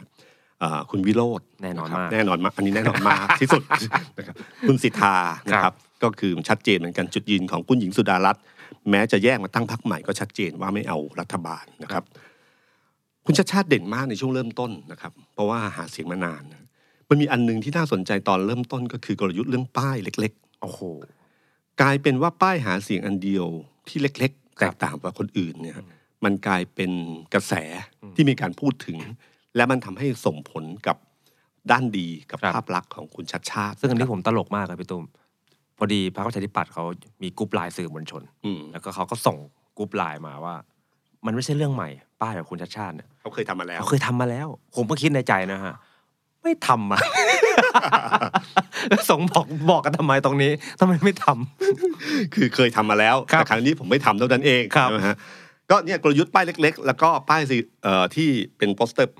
[0.59, 3.63] เอ่อคุณวิโรจน์แน่นอนะครับมากแน่นอนมากอันนี้แน่นอนมากที่สุด
[4.17, 4.35] นะครับ
[4.67, 5.15] คุณสิทธา
[5.47, 8.43] นะคครัรับบก็คือชัดเจนเหมือนกันจุดยืนของคุณหญิงสุดารัตน์
[8.89, 12.03] แม้จะแยกมาตั้งพรรคใหม่ก็ชัดเจนว่าไม่เอารัฐบาลนะครับ
[13.31, 16.61] คุณชัดชาติเด่นมากในช่วงเริ่มต้นนะครับ เพราะว่าหาเสียงมานานนะ
[17.09, 23.45] มันมีอันหนึ่งที่น่าสนใจตอนเริ่มต้นก็คือกลยุทธ์เรื่องป้ายเล็กโอ้โหๆกลายเป็นว่าป้ายหาเสียงอันเดียว
[23.87, 25.75] ที่เล็กๆครับแตกต่างกว่าคนอื่นเนี่ย
[26.23, 26.91] มันกลายเป็น
[27.33, 27.53] กระแส
[28.15, 28.97] ที่มีการพูดถึง
[29.55, 30.97] และมันทำให้ส่งผลกับ
[31.71, 35.05] ด้านดีกับครับภาพลักษณ์ของคุณชัชชาติ ซึ่งอันนี้ะครับผมตลกมากเลยพี่ตุ้ม
[35.77, 36.83] พอดีพรรคประชาธิปัตย์เขา
[37.23, 39.37] มีกรุ๊ปไลน์สื่อมวลชนอืมแล้วก็เขาก็ส่ง
[39.77, 40.55] กรุ๊ปไลน์มาว่า
[41.25, 41.89] มันไม่ใช่เรื่องใหม่
[42.21, 45.73] ป้ายแบบคุณชัชชาติเนี่ยเขาเคยทำมาแล้วเขาเคยทำมาแล้ว ผมก็คิดในใจนะฮะ
[46.43, 46.99] ไม่ทำอะ
[49.09, 55.15] ส่งบอกบอกกันทำไมตรงนี้ทำไมไม่ทำคือเคยทำมาแล้วครับแต่ครั้งนี้ผมไม่ทำเท่านั้นเองครับใช่ไหมฮะ
[55.69, 59.13] ก็เนี่ยกลยุทธ์ป้ายเล็ก ๆ แล้วก็ป้ายสีเอ่อที่เป็นโปสเตอร์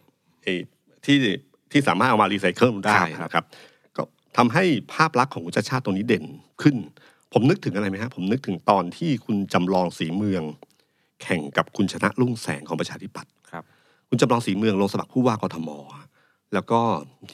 [0.43, 0.59] เอ่อ
[1.05, 1.17] ที่
[1.71, 3.45] ที่สามารถเอามารีไซเคิลได้นะครับ
[3.97, 4.03] ก็
[4.37, 6.25] ทำให้ภาพลักษณ์ของคุณชัชชาติตรงนี้เด่น
[6.61, 6.75] ขึ้น
[7.33, 10.43] ผมนึกถึงอะไรไหมฮะผมนึกถึงตอนที่คุณจำลองศรีเมือง
[11.21, 13.63] แข่งกับคุณชนะรุ่งแสงของประชาธิปัตย์ครับ
[14.09, 15.69] คุณจำลองสีเมืองลงสมัครผู้ว่ากทม
[16.53, 16.79] แล้วก็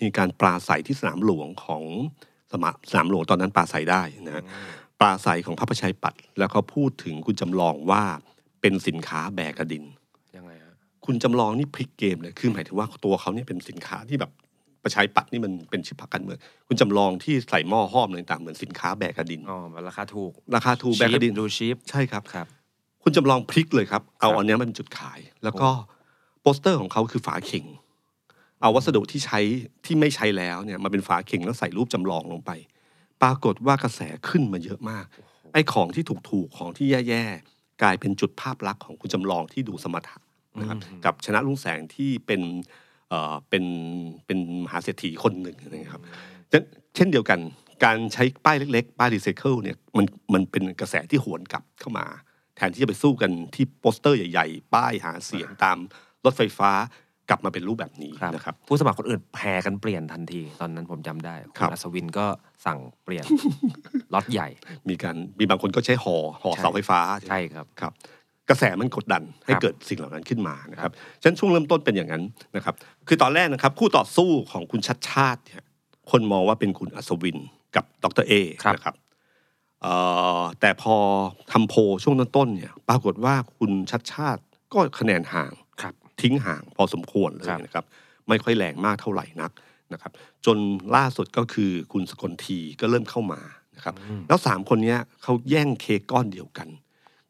[0.01, 1.83] มีการปราศัยที่สนามหลวงของ
[2.51, 4.43] สมสนามหลวงตอนนั้นปราศัยได้นะฮะ
[4.99, 8.03] ปราศัยของพระประชัยปัตย์แล้วเขาพูดถึงคุณจำลองว่า
[8.61, 9.83] เป็นสินค้าแบกกระดิน
[10.35, 10.73] ยังไงฮะ
[11.05, 14.31] คุณจำลองนี่พลิกเกมเลยคือหมายถึงว่าตัวเขาเนี่ยเป็นสินค้าที่แบบ
[14.83, 22.47] ประชัยปัตย์นี่มันเป็นชิปพักการเมืองคุณจำลองที่ใส่หม้อห้อมอะไรต่างๆเหมือนสินค้าแบกกระดินอ๋อราคาถูก ราคาถูกแบกกระดินดูชีพใช่ครับครับ
[23.07, 25.69] คุณจำลองพลิกเลยครับ เอาครับอันเนี้ยมันเป็นจุดขาย แล้วก็
[26.41, 27.65] โปสเตอร์ของเขาคือฝาเข่ง
[28.61, 29.39] เอาวัสดุที่ใช้
[29.85, 32.51] ที่ไม่ใช้แล้วเนี่ยมาเป็นฝาเข่งแล้วใส่รูปจำลองลงไป
[33.21, 35.05] ปรากฏว่ากระแสขึ้นมาเยอะมาก
[35.53, 40.17] ไอ้ของที่ถูกๆของที่แย่ๆ กลายเป็นจุดภาพลักษณ์ของคุณจำลองที่ดูสมถะ
[40.59, 42.41] นะครับอืมกับชนะลุงแสงที่เป็น
[43.09, 43.65] เอ่อเป็น
[44.25, 46.01] เป็นมหาเศรษฐีคนหนึ่งนะครับ
[46.49, 46.63] เช่น
[46.95, 47.39] เช่นเดียวกัน
[47.83, 52.05] การใช้ป้ายเล็กๆ ป้ายรีไซเคิลเนี่ยมันมันเป็นกระแสที่หวนกลับเข้ามา
[52.57, 55.77] แทนที่จะไปสู้กันที่โปสเตอร์ใหญ่ๆ ป้ายหาเสียงตาม
[56.25, 56.71] รถไฟฟ้า
[57.29, 62.25] กลับมาเป็นรูปแบบนี้ครับนะครับ ผู้สมัครคนอื่นแห่กันเปลี่ยนทันที ตอนนั้นผมจำได้ครัคุบณอัศวินก็
[62.65, 63.23] สั่งเปลี่ยน
[64.13, 64.47] ล็อตใหญ่
[64.89, 67.93] มีการมีบางคนก็ใช้หอหอใช่เสาไฟฟ้าใช่ครับครับ
[68.49, 70.91] กระแสมันกดดันให้ครับเกิดสิ่งเหล่านั้นขึ้นมานะครับ
[71.21, 72.23] ฉะนั้นช่วงเริ่มต้นเป็นอย่างนั้น
[72.55, 72.75] นะครับ
[73.07, 75.63] คือตอนแรกนะครับ คู่ต่อสู้ของคุณชัดชาติเนี่ย
[76.11, 77.37] คนมองว่าเป็นคุณอัศวิน
[77.75, 79.04] กับดรเอครับนะครับเอ่อ
[80.59, 80.95] แต่พอ
[81.51, 84.41] ทำโพลช่วงต้นๆเนี่ยปรากฏว่าคุณชัดชาติ
[84.73, 87.85] ก็คะแนนห่างครับทิ้งห่างพอสมควรเลยครับนะครับ
[88.29, 89.51] ไม่ค่อยแรงมากเท่าไหร่นัก
[89.93, 90.11] นะครับ
[90.45, 90.57] จน
[90.95, 93.41] ล่าสุดก็คือคุณสกลทีก็เริ่มเข้ามา
[93.75, 96.67] นะครับอืมแล้วสามคนเนี้ยเขาแย่งเค้กก้อนเดียวกัน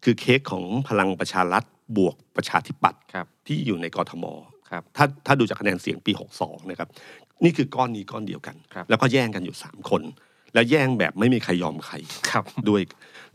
[0.03, 1.63] คือเค้กของพลังประชารัฐ
[1.97, 4.25] บวกประชาธิปัตย์ครับที่อยู่ในกรทม
[4.69, 6.89] ครับถ้าถ้าดูจากคะแนนเสียงปี 62นะครับ
[7.43, 10.01] นี่คือก้อนนี้ก้อนเดียวกันครับแล้วก็แย่งกันอยู่ 3 คน
[10.55, 11.95] แล้วแย่งแบบไม่มีใครยอมใคร
[12.29, 12.81] ครับด้วย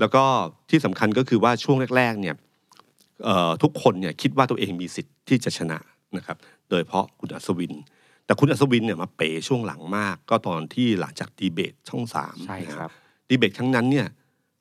[0.01, 0.23] แล้วก็
[0.71, 2.35] ที่สำคัญก็คือว่าช่วงแรก ๆ เนี่ย
[3.25, 5.79] เอ่อทุกคนเนี่ยคิดว่าตัวเองมีสิทธิ์ที่จะชนะ
[6.17, 6.37] นะครับ
[6.71, 7.73] โดยเฉพาะคุณอัศวิน
[8.27, 12.91] แต่คุณอัศวินเนี่ยมาเป๋ช่วงหลังมาก ก็ตอนที่หลังจากดีเบตช่องสามใช่นะครับ
[13.29, 14.07] ดีเบตครั้งนั้นเนี่ย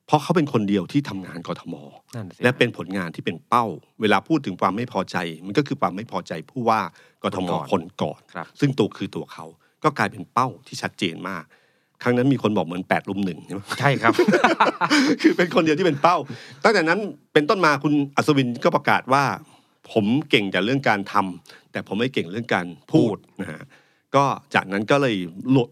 [0.06, 1.74] เพราะเขาเป็นคนเดียวที่ทำงานกทม
[2.14, 3.64] นั่นสิและเป็นผลงานที่เป็นเป้า
[4.00, 6.80] เวลาพูดถึงความไม่พอใจ มันก็คือความไม่พอใจผู้ว่า
[7.22, 9.44] กทมคนก่อนครับซึ่งตัวคือตัวเขา
[9.84, 11.44] ก็กลายเป็นเป้าที่ชัดเจนมาก
[12.02, 14.12] ครั้งนั้นมีคนบอกเหมือนแปดลุมหนึ่งใช่ไหมใช่ครับ
[15.22, 16.16] คือเป็นคนเดียวที่เป็นเป้า
[16.64, 17.00] ตั้งแต่นั้น
[17.32, 19.24] เป็นต้นมาคุณอัศวินก็ประกาศว่า
[19.92, 23.62] ผมเก่งแต่เรื่องการทำแต่ผมไม่เก่งเรื่องการพูดนะฮะ
[24.14, 25.16] ก็จากนั้นก็เลย
[25.50, 25.70] หลุด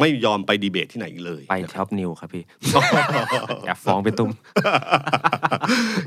[0.00, 2.44] ไม่ยอมไปดีเบตที่ไหนอีกเลยไปนะคท็รับอปนิวครับพี่
[3.66, 4.30] แอบฟ้องไปตุ้ม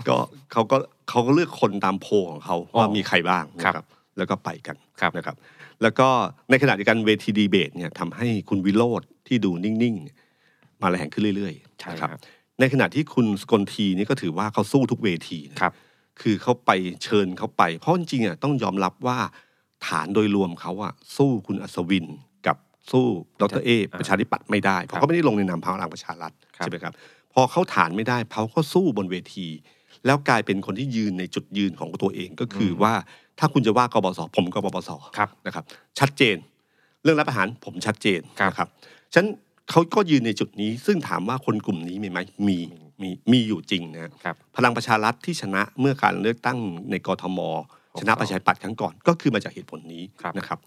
[0.07, 0.17] ก็
[0.51, 0.77] เขาก็
[1.09, 3.85] เขาก็เลือกคนตามโพลของเขาอ๋อว่ามีใครบ้างนะคครัรับบ
[4.17, 5.35] แล้วก็ไปกันครับนะครับ
[5.83, 6.07] แล้วก็
[6.49, 10.17] ในขณะเดียวกันเวทีดีเบตเนี่ยทำให้คุณวิโรธที่ดูนิ่งๆเนี่ย
[10.81, 12.21] มาแรงขึ้นเรื่อยๆใช่นะคครัรับบ
[12.59, 15.73] ในขณะที่คุณสกลทีนี่ก็ถือว่าเขาสู้ทุกเวทีนะครับ
[16.21, 16.71] คือเขาไป
[17.03, 19.17] เชิญเขาไป เพราะจริงๆอะต้องยอมรับว่า
[19.87, 22.05] ฐานโดยรวมเขาอะสู้คุณอัศวิน
[22.47, 22.57] กับ
[22.91, 23.05] สู้
[23.41, 26.93] ดรเออ่าประชาธิปัตย์ไม่ได้ เพครัราะบเขาไม่ได้ลงในนามพลังประชารัฐครับใช่ไหมครับ
[27.33, 29.47] พอเขาฐานไม่ได้เขาก็สู้บนเวที
[30.05, 32.93] แล้วกลายเป็นคนที่ยืนในจุดยืนของตัวเองก็คืออว่า
[33.41, 35.63] ถ้าคุณจะว่ากบสผมก็ปปสครับนะครับ
[35.99, 36.37] ชัดเจน
[37.03, 38.67] เรื่องรัฐประหารผมชัดเจนครับนะครับ
[39.13, 39.27] ฉะนัน
[39.69, 42.57] เขาก็ยืนในจุดนี้ ซึ่งถามว่าคนกลุ่มนี้มีไหมมี
[43.01, 46.57] มีมีอยู่จริงนะครับพลังประชารัฐที่ชนะเมื่อการเลือกตั้ง
[46.91, 47.39] ในกทม
[47.99, 50.59] ชนะประชาธิปัตย์ครั้งก่อนก็คือมาจากเหตุผลนี้ครับนะครับ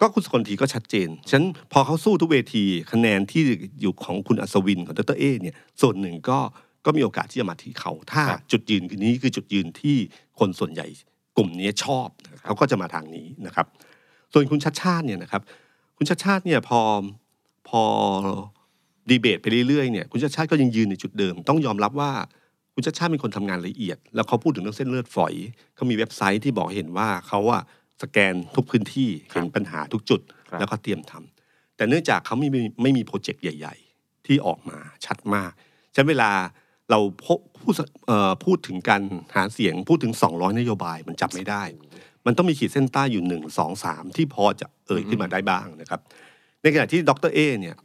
[0.00, 3.42] ก็คุณสกลทีก็ชัดเจนฉะนันพอเขาสู้ทุกเวทีคะแนนที่
[3.80, 6.38] อยู่ของคุณอัศวินของดรเอเนี่ยส่วนหนึ่งก็
[6.84, 9.96] ก็มีโอกาสที่จะมาที่เขา ถ้าครับจุดยืนคือนี้คือจุดยืนที่
[10.38, 10.86] คนส่วนใหญ่
[11.38, 13.66] กลุ่มนี้ชอบนะครับเขาก็จะมาทางนี้นะครับ
[14.32, 15.42] ส่วนคุณชัดชาติเนี่ยนะครับ
[15.96, 16.80] คุณชัดชาติเนี่ยพอ
[17.68, 17.82] พอ
[19.08, 22.12] ดีเบตไปเรื่อยๆเนี่ยคุณชัดชาติก็ยังยืนในจุดเดิม ต้องยอมรับว่า
[22.74, 25.34] คุณชัดชาติเป็นคนทำงานละเอียด แล้วเขาพูดถึงเรื่องเส้นเลือดฝอย
[25.74, 27.62] เขามีเว็บไซต์ที่บอกให้เห็นว่าเขาอะ
[28.02, 35.52] สแกนทุกพื้นที่เห็นปัญหาทุกจุดครับแล้วก็เตรียมทำแต่เนื่องจากเขาไม่มีไม่มีโปรเจกต์ใหญ่ ๆ ที่ออกมาชัดมาก
[35.94, 36.30] ฉะนั้นเวลา
[36.90, 37.74] เราพบพูด
[38.06, 39.02] เอ่อพูดถึงการ
[39.36, 41.62] หาเสียงพูดถึง 200 นโยบายมันจับไม่ได้
[42.26, 46.00] มันต้องมีขีดเส้นใต้อยู่หนึ่งสองสามที่พอจะเอ่ยขึ้นมาได้บ้างนะครับ
[46.62, 47.76] ในขณะที่ดรเอเนี่ย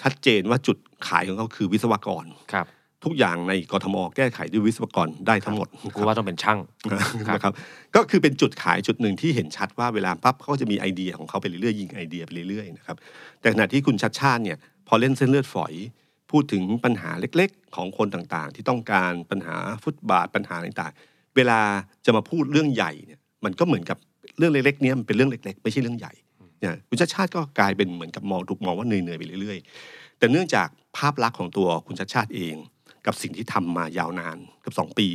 [0.00, 0.76] ชัดเจนว่าจุด
[1.08, 2.66] ขายของเขาคือวิศวกรครับ
[3.04, 6.58] ทุกอย่างในกทมแก้ไขด้วยวิศวกรได้ทั้งหมดกูว่าต้องเป็นช่าง
[6.90, 7.00] ครับ
[7.34, 7.52] นะครับ
[7.94, 12.96] ก็คือเป็นจุดขายจุดหนึ่งที่เห็นชัดว่าเวลาปั๊บเขาก็จะมีไอเดียของเขาไปเรื่อยๆยิงไอเดียไปเรื่อยๆนะครับ
[13.40, 15.72] แต่ขณะที่คุณชัดชาติเนี่ยพอเล่นเส้นเลือดฝอย
[16.32, 21.60] พูดถึงปัญหาเล็กๆ ของคนต่างๆ ที่ต้องการปัญหาฟุตบาทปัญหาต่างๆ เวลา
[22.04, 23.98] จะมาพูดเรื่องใหญ่เนี่ยมันก็เหมือนกับ
[24.38, 26.12] เรื่องเล็กๆเนี้ยมันเป็นเรื่องเล็กๆ ไม่ใช่เรื่องใหญ่
[26.60, 32.54] เนี่ยคุณชัชชาติก็กลายเป็นเหมือนกับมองถูกมองว่าเหนื่อยๆไปเรื่อยๆ แต่เนื่องจากภาพลักษณ์ของตัวคุณชัชชาติเอง
[33.06, 35.08] กับสิ่งที่ทำมายาวนานเกือบสองปี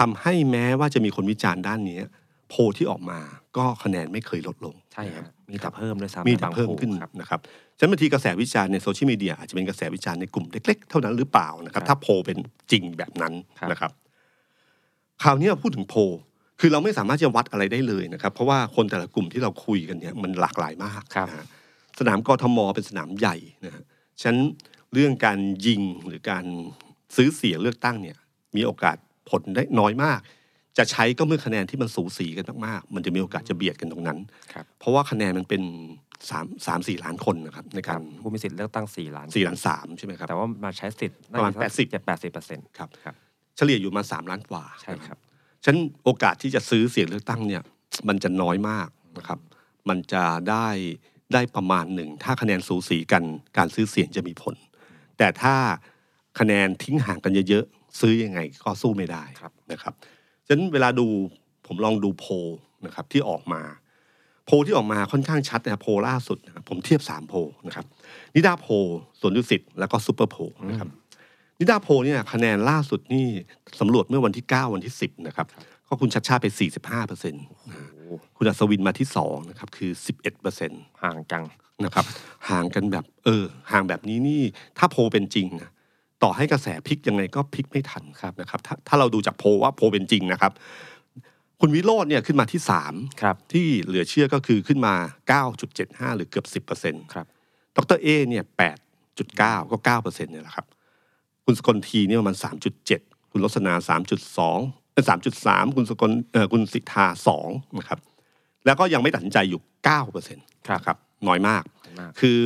[0.00, 2.00] ทำให้แม้ว่าจะมีคนวิจารณ์ด้านนี้
[2.48, 3.20] โพลที่ออกมา
[3.56, 7.40] ก็คะแนนไม่เคยลดลงใช่ครับ มีแต่เพิ่มด้วยซ้ำมีในแต่บางเพิ่มโพลขึ้นครับนะครับ
[7.78, 12.38] ฉะนั้นบางทีกระแสวิจารณ์ในโซเชียลมีเดียอาจจะเป็นกระแสวิจารณ์ในกลุ่มเล็ก ๆ เท่านั้นหรือเปล่านะครับครับถ้าโพลเป็น
[12.72, 13.90] จริงแบบนั้นครับนะครับ
[15.22, 16.00] คราวนี้เราพูดถึงโพล
[16.60, 21.46] คือเราไม่สามารถจะวัดอะไรได้เลยนะครับ เพราะว่าคนแต่ละกลุ่มที่เราคุยกันเนี่ยมันหลากหลายมากครับนะฮะ
[21.98, 23.82] สนามกทมเป็นสนามใหญ่นะฮะ
[24.20, 24.40] ฉะนั้น
[24.92, 26.44] เรื่องการยิงหรือการ
[27.16, 28.16] ซื้อเสียงเลือกตั้งเนี่ย
[28.56, 28.96] มีโอกาส
[29.30, 30.20] ผลได้น้อยมาก
[30.78, 34.18] จะใช้ก็เมื่อคะแนนที่มันสูสีกันมากๆ มันจะมีโอกาสจะเบียดกันตรงนั้น
[34.52, 35.62] ครับเพราะว่าคะแนนมันเป็น
[36.30, 43.14] สามสามสี่ล้านคนนะครับในคการับรผู้มีสิทธิ์เลือกตั้งสี่ล้านสี่ล้านสามใช่ไหมครับแต่ว่ามาใช้สิทธิ์ประมาณ80เจ็ดแปดสิบเปอร์เซ็นต์ครับครับ
[43.56, 45.18] เฉลี่ยอยู่มาสามล้านกว่าใช่ครับ
[45.64, 47.62] ฉฉะนั้นโอกาสที่จะซื้อเสียงเลือกตั้งเนี่ย
[48.08, 49.38] มันจะน้อยมากนะครับ
[49.88, 50.68] มันจะได้
[51.32, 53.22] ได้ประมาณหนึ่ง ถ้าคะแนนสูสีกัน
[53.58, 54.54] การซื้อเสียงจะมีผล
[55.18, 55.54] แต่ถ้า
[56.38, 59.94] คะแนนทิ้งห่างกันเยอะๆซื้อยังไงก็สู้ไม่ได้ครับนะครับ
[60.50, 61.06] ฉะนั้นเวลาดู
[61.66, 62.32] ผมลองดูโพล
[62.86, 63.62] นะครับที่ออกมา
[64.46, 67.86] โพลที่ออกมาค่อนข้างชัดนะครับโพลล่าสุดนะครับผมเทียบสามโพลนะครับ
[68.34, 68.72] นิดาโพล
[69.20, 70.88] สวนดุสิตแล้วก็ซูเปอร์โพลนะครับ
[71.58, 73.26] นิด้าโพลเนี่ยคะแนนล่าสุดนี่
[73.80, 75.46] สำรวจเมื่อวันที่ 9 วันที่ 10นะครับ
[75.86, 76.46] ก็คุณชัชชาติไป
[76.78, 77.44] 45เปอร์เซ็นต์
[78.36, 81.44] คุณอัศวินมาที่2นะครับคือ 11เปอร์เซ็นต์ห่างจัง
[81.84, 82.04] นะครับ
[82.50, 84.42] ห่างกันแบบเออห่างแบบนี้นี่
[84.78, 85.70] ถ้าโพลเป็นจริงนะ
[86.22, 90.52] ต่อให้กระแสพลิกยังไงก็พลิกไม่ทันครับนะครับถ้าถ้าเราดูจากโพลว่าโพลเป็นจริงนะครับ
[91.60, 94.94] คุณวิโรจน์เนี่ยขึ้นมาที่สามครับที่เหลือเชื่อก็คือขึ้นมา
[95.56, 97.26] 9.75 หรือเกือบ 10เปอร์เซ็นต์ครับ
[97.76, 98.44] ดร.เอ้เนี่ย
[99.06, 100.66] 8.9 ก็9เปอร์เซ็นต์เนี่ยแหละครับ
[101.44, 102.36] คุณสกลธีเนี่ยประมาณ
[102.84, 103.74] 3.7 คุณรสนา
[104.34, 105.04] 3.2เป็น
[105.40, 107.06] 3.3 คุณสกลเอ่อคุณศิธา
[107.42, 107.98] 2นะครับ
[108.66, 110.96] แล้วก็ยังไม่ตัดสินใจอยู่9เปอร์เซ็นต์ครับครับ
[111.28, 111.62] น้อยมาก
[112.00, 112.38] มากคือ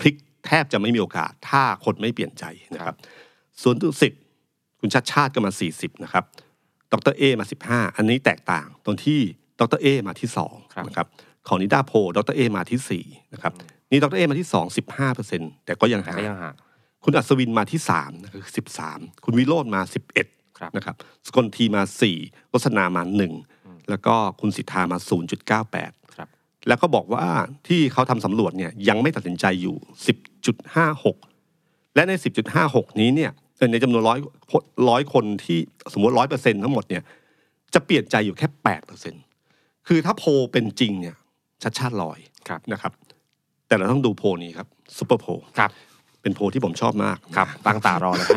[0.00, 0.14] พลิก
[0.46, 2.96] แทบจะไม่มีโอกาสถ้าคนไม่เปลี่ยนใจนะครับ
[3.62, 4.12] สวนดุสิต
[4.80, 6.24] คุณชัชชาติก็มา 40 นะครับ
[6.92, 9.20] ดร.เอ้มา 15 อันนี้แตกต่างตรงที่
[9.60, 10.28] ดรเอมาที่
[10.74, 11.06] ครับ2นะครับ
[11.48, 13.52] ของนิดาโพลดรเอมาที่4นะครับ
[13.90, 16.54] นี่ดรเอมาที่ 2 15เปอร์เซ็นต์แต่ก็ยังแต่ห่าก็งยังห่าง
[17.04, 18.54] คุณอัศวินมาที่3นะครับคือ
[18.92, 19.80] 13คุณวิโรจน์มา
[20.20, 21.82] 11ครับนะครับ สกลทีมา
[22.18, 23.02] 4 รสนามา
[23.46, 24.98] 1 แล้วก็คุณสิทธามา
[25.50, 26.05] 0.98ครับ
[26.68, 27.24] แล้วก็บอกว่า
[27.68, 29.76] ที่เขาทำสำรวจเนี่ยยังไม่ตัดสินใจอยู่
[31.06, 32.12] 10.56 และใน
[32.56, 34.18] 10.56 นี้เนี่ยเอ่อในจำนวนร้อย
[34.88, 35.58] ร้อยคนที่
[35.92, 37.02] สมมติร้อยเปอร์เซ็นต์ทั้งหมดเนี่ย
[37.74, 39.14] จะเปลี่ยนใจอยู่แค่แปดเปอร์เซ็น
[39.88, 41.16] คือถ้าโพลเป็นจริงเนี่ย
[41.62, 42.92] ชัชชาติลอยครับนะครับ
[43.66, 44.66] แต่เราต้องดูโพลนี้ครับ
[44.98, 45.70] ซูเปอร์โพลครับ
[46.22, 48.28] เป็นโพลที่ผมชอบมากครับตั้งตารอเลย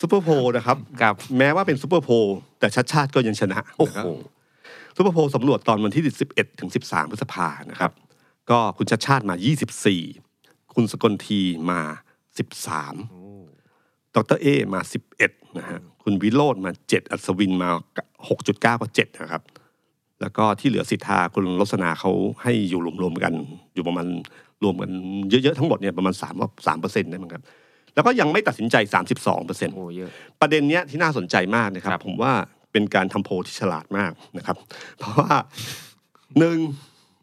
[0.00, 2.14] ซูเปอร์โพลนะครับครับ แม้ว่าเป็นซูเปอร์โพล
[2.60, 4.10] แต่ชัชชาติก็ยังชนะโอ้นะครับโห
[5.00, 7.92] ซูเปอร์โพลสำรวจตอนวันที่ 11ถึง13 พฤษภานะครับ
[8.50, 9.34] ก็คุณชัชชาติมา
[10.04, 11.80] 24 คุณสกลทีมา
[13.18, 14.80] 13 ดรเอมา
[15.18, 17.68] 11 นะฮะ คุณวิโรจน์มา 7 อัศวินมา
[18.28, 19.42] 6.9ก็7นะครับ
[20.20, 23.32] แล้วก็ที่เหลือสิทธาคุณลสนาเขาให้อยู่รวมๆกัน
[23.74, 24.06] อยู่ประมาณ
[24.62, 24.90] รวมกัน
[25.30, 27.42] เยอะๆทั้งหมดเนี่ยประมาณ3ว่า3เปอร์เซ็นต์ได้มั้งครับ
[27.94, 28.76] แล้วก็ยังไม่ตัดสินใจ
[29.14, 32.32] 32เปอร์เซ็นต์โอ้เยอะประเด็นเนี้ยที่น่าสนใจมากนะครับครับผมว่า
[32.72, 34.56] เป็นการทำโพลที่ฉลาดมากนะครับ
[34.98, 35.34] เพราะว่า
[36.38, 36.56] หนึ่ง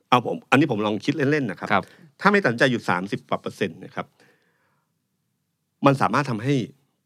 [0.10, 1.84] เอาผมอันนี้ผมลองคิดเล่นๆนะครับครับ
[2.22, 4.06] ถ้าไม่ตัดสินใจอยู่สามสิบกว่าเปอร์เซ็นต์นะครับ
[5.86, 6.54] มันสามารถทำให้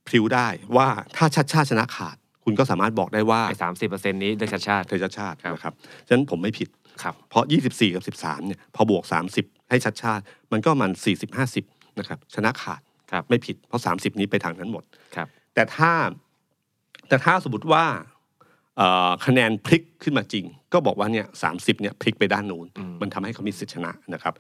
[0.08, 0.48] พริ้วได้
[0.78, 5.74] ว่าถ้าชาติชาติชนะขาด คุณก็สามารถบอกได้ว่าไอ้สามสิบเปอร์เซ็นต์นี้เลือกชาติชาติเธอชาติชาติครับนะครับ
[6.08, 6.70] ฉะนั้นผมไม่ผิด
[7.04, 9.04] ครับเพราะ24กับ13เนี่ยพอบวก
[9.38, 14.84] 30ให้ชัดชาติ มันก็มัน40 50นะครับชนะขาดครับไม่ผิดเพราะ30นี้ไปทางนั้นหมด
[15.16, 15.92] ครับ แต่ถ้า
[17.08, 18.19] แต่ถ้าสมมติว่าเอ่อ
[19.26, 24.34] คะแนนพลิกขึ้นมาจริง ก็บอกว่าเนี่ยกระแสเนี่ยพลิกไปด้านนู้นอืมมันทำให้เขามีสิทธิชนะนะครับ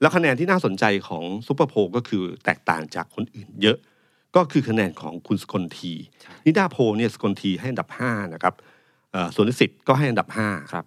[0.00, 3.78] แล้วคะแนนที่น่าสนใจของซูเปอร์โพลก็คือแตกต่างจากคนอื่นเยอะ
[4.36, 5.92] ก็คือคะแนนของคุณสกลธี
[6.46, 8.54] นิด้าโพลเนี่ยสกลธีให้อันดับ5นะครับ
[9.12, 10.84] เอ่อสวนดุสิตก็ให้อันดับ5ครับ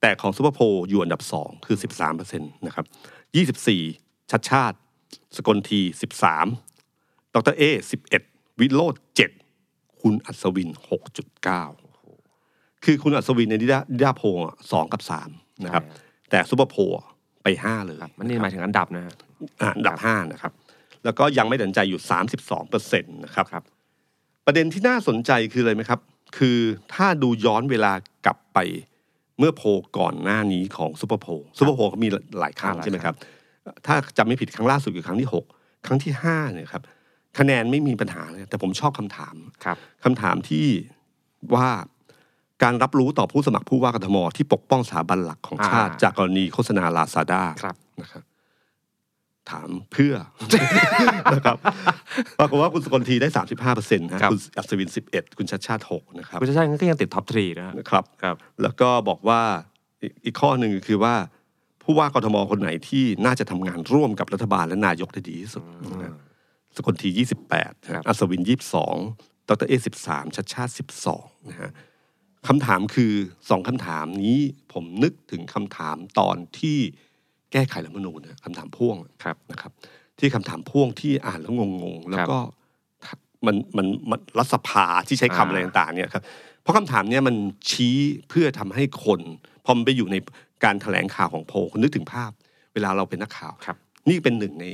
[0.00, 2.86] แต่ของซูเปอร์โพลอยู่อันดับ 2 คือ 13เปอร์เซ็นต์นะครับ
[3.58, 4.76] 24 ชัชชาติ
[5.36, 5.80] สกลธี
[6.72, 7.62] 13 ดร.เอ้
[8.12, 9.02] 11 วิโรจน์
[9.50, 10.70] 7คุณอัศวิน
[11.48, 11.81] 6.9
[12.84, 15.30] คือคุณอัศวินในนิด้านิด้าโพลอะสองกับสาม
[15.64, 15.96] นะครับใช่
[16.30, 17.06] แต่ซูเปอร์โพลอะ
[17.42, 19.14] ไปห้าเลยครับมันนี่หมายถึงอันดับนะฮะ
[19.60, 20.52] อะอันดับห้านะครับ
[21.04, 22.00] แล้วก็ยังไม่ตัดสินใจอยู่
[22.36, 23.64] 32เปอร์เซ็นต์นะครับครับ
[24.46, 26.00] ประเด็นที่น่าสนใจคืออะไรไหมครับ
[26.38, 26.58] คือ
[26.94, 27.92] ถ้าดูย้อนเวลา
[28.26, 28.58] กลับไป
[29.38, 29.68] เมื่อโพล
[29.98, 32.08] ก่อนหน้านี้ของซูเปอร์โพลซูเปอร์โพลเขามี
[32.40, 33.16] หลายครั้งหลายครั้งใช่ไหมคครั้รับ
[33.86, 35.44] ถ้าจำไม่ผิดครั้งล่าสุดคือครั้งที่หก
[35.86, 36.82] ครั้งที่ห้าเนี่ยครับ
[37.38, 40.66] คะแนนไม่มีปัญหาเลยแต่ผมชอบคำถามครับคำถามที่
[41.54, 41.68] ว่า
[42.64, 48.22] การรับรู้ต่อผู้สมัครผู้ว่ากทม.ที่ปกป้องสถาบันหลักของชาติอ่าจากกรณีโฆษณาลาซาด้าครับนะครับ
[49.50, 50.14] ถามเพื่อ
[51.34, 51.56] นะครับ
[52.38, 59.40] ปรากฏว่าคุณสกลธีได้สามสิบห้าเปอร์เซ็นต์นะครับคุณอัศวินสิบเอ็ดคุณชัชชาติหกนะครับคุณชัชชาติก็ยังติด top three นะฮะนะครับครับ แล้วก็บอกว่า
[60.02, 61.14] อีกอีกข้อหนึ่งคือว่า
[61.82, 65.64] ผู้ว่ากทมคนไหนที่น่าจะทำงานร่วมกับรัฐบาลและนายกได้ดีที่สุด
[66.02, 66.14] นะ
[66.76, 68.96] สกลทียี่สิบแปดครับอัศวินยี่สิบสอง
[69.48, 71.70] ดรเอสิบสามชัดชาติสิบสองนะฮะ
[72.48, 73.12] คำถามคือ
[73.50, 74.38] สองคำถามนี้
[74.72, 76.78] ผมนึกถึงคำถามตอนที่
[77.52, 79.72] แก้ไขรัฐธรรมนูญนะคำถามพ่วงครับนะครับ
[80.18, 82.38] ที่คำถามพ่วงที่อ่านแล้วงงๆ แล้วก็
[83.46, 86.24] มันมันมันรัฐสภาที่ใช้คำอ่าอะไรต่างๆเนี่ยครับ
[86.62, 87.36] เพราะคำถามเนี้ยมัน
[87.70, 87.96] ชี้
[88.28, 89.20] เพื่อทำให้คน
[89.64, 90.16] พอมันไปอยู่ใน
[90.64, 92.30] การแถลงข่าวของโพลคุณนึกถึงภาพ
[92.74, 93.76] เวลาเราเป็นนักข่าวครับ
[94.08, 94.66] นี่เป็นหนึ่งใน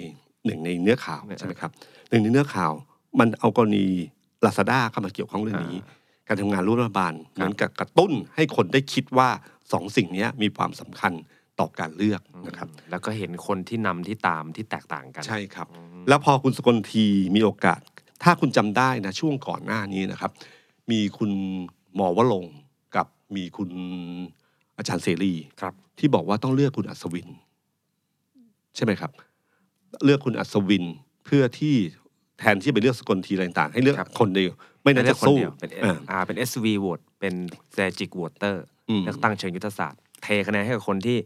[0.46, 1.70] หนึ่งในเนื้อข่าวเนี่ยใช่ไหมครับ
[2.10, 2.72] หนึ่งในเนื้อข่าว
[3.20, 3.86] มันเอากรณี
[4.44, 5.76] ลาซาด้าเข้ามาเกี่ยวข้องเรื่องนี้
[6.28, 9.28] การทำงานร่วมรัฐบาลเหมือนกับกระตุ้นให้คนได้คิดว่า
[9.72, 11.12] สองสิ่งเนี้ยมีความสำคัญ
[11.60, 15.66] ต่อการเลือกนะครับ แล้วก็เห็นคนที่นำที่ตามที่แตกต่างกันใช่ครับ
[16.08, 17.80] แล้วพอคุณสกลทีมีโอกาส
[18.22, 20.32] ถ้าคุณจำได้นะช่วงก่อนหน้านี้นะครับ
[20.90, 21.30] มีคุณ
[21.94, 22.54] หมอวลงค์
[22.96, 23.70] กับมีคุณ
[24.76, 27.28] อาจารย์เสรีครับ ที่บอกว่าต้องเลือกคุณอัศวิน
[28.76, 29.10] ใช่ไหมครับ
[30.04, 30.84] เลือกคุณอัศวิน
[31.24, 31.76] เพื่อที่
[32.38, 37.34] แทนที่ไปเลือกสกลทีอะไรต่างๆ ให้เลือกครับคนเดียว ไม่น่าเลืจะอกคนสู้เดียวเป็น อ่าอ่าเป็น SV vote เป็น
[37.72, 38.56] strategic voter
[38.88, 41.18] อืมเลือกตั้งเชิงยุทธศาสตร์ เทคะแนนให้กับคนที่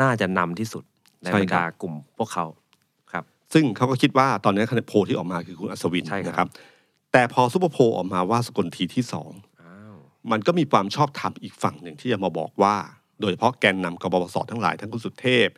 [0.00, 0.84] น่าจะนำที่สุด
[1.22, 2.46] ในใช่บรรครัดาบกลุ่มพวกเขา
[3.12, 6.48] ครับ ซึ่งเขาก็คิดว่าตอนนี้คะแนนโพลที่ออกมาคือคุณอัศวินใช่ครับ นะครับ
[7.12, 9.30] แต่พอซุปเปอร์โพลออกมาว่าสกลทีที่สอง
[9.62, 9.94] อ้าว
[10.30, 12.76] มันก็มีความชอบธรรมอีกฝั่งหนึ่งที่จะมาบอกว่า
[13.20, 15.48] โดยเฉพาะแกนนำกบพศทั้งหลายทั้งคุณสุเทพ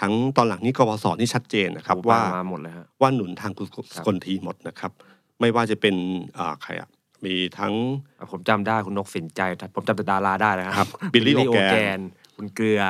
[0.00, 4.92] ทั้งตอนหลังนี้กบพศนี่ชัดเจนนะครับ ว่ามาหมดเลยฮะว่าหนุนทางคุณสกลทีหมดนะครับ
[5.40, 5.94] ไม่ว่าจะเป็น
[6.38, 6.88] อ่าใครอะ
[7.24, 7.74] มีทั้ง
[8.18, 9.40] อะผมจำได้คุณนกสินใจ
[9.76, 11.98] ผมจำแต่ดาราได้นะคครัรับบบิลลี่โอโอแกนแกน
[12.36, 12.82] คุณเกลือ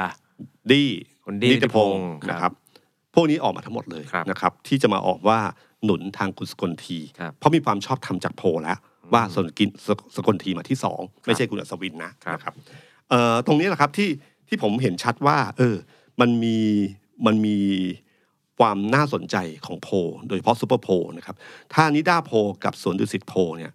[0.70, 0.88] ดี้
[1.24, 2.52] คุณดี้นิติพงนิติพงศ์ศ์ครับนะครับ
[3.14, 5.38] พวกนี้ออกมาทั้งหมดเลยครับนะครับ ที่จะมาออกว่า
[5.84, 8.78] หนุนทางคุณสกลทีครับเพราะมีความชอบธรรมจากโพลแล้ว
[9.14, 12.54] ว่าสนกินสสกลทีมาที่สองไม่ใช่คุณอัศวินนะครับนะครับ
[13.10, 14.10] เอ่อตรงนี้แหละครับที่
[14.48, 15.76] ที่ผมเห็นชัดว่า เออ
[16.20, 16.56] มันมี
[17.26, 17.58] มันมี
[18.58, 19.94] ความน่าสนใจของโพล
[20.28, 21.36] โดยเฉพาะซูเปอร์โพลนะครับ
[21.74, 23.72] ถ้านิด้าโพลกับสวนดุสิตโพลเนี่ย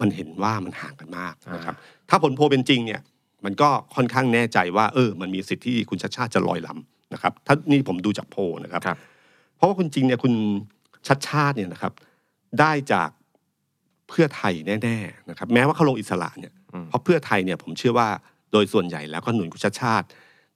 [0.00, 1.74] มันเห็นว่ามันห่างกันมากนะครับ
[2.08, 3.00] ถ้าผลโพลเป็นจริงเนี่ย
[3.44, 8.98] มันก็ค่อนข้างแน่ใจว่าเออมันมีสิทธิ์ที่คุณชาติชาติจะลอยลำนะครับถ้านี่ผมดูจากโพลนะครับครับ
[9.56, 10.34] เพราะว่าคุณจริงเนี่ยคุณ
[11.08, 11.92] ชัดชาติเนี่ยนะครับ
[12.60, 13.10] ได้จาก
[14.08, 18.08] เพื่อไทยแน่ๆนะครับแม้ว่าเขาลงอิสระเนี่ยอืมเพราะเพื่อไทยเนี่ยผมเชื่อว่า
[18.52, 20.06] โดยส่วนใหญ่แล้วก็หนุนคุณชัดชาติ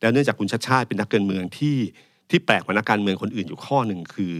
[0.00, 1.76] แล้วเนื่องจากคุณชัดชาติเป็นนักการเมืองที่
[2.30, 4.32] ที่แปลกกว่านักการเมืองคนอื่นอยู่ข้อหนึ่งคือ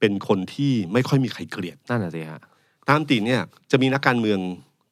[0.00, 2.40] เป็นคนที่ไม่ค่อยมีใครเกลียดนั่นแหะสิฮะ
[2.88, 4.38] ตามติเนี่ยจะมีนักการเมือง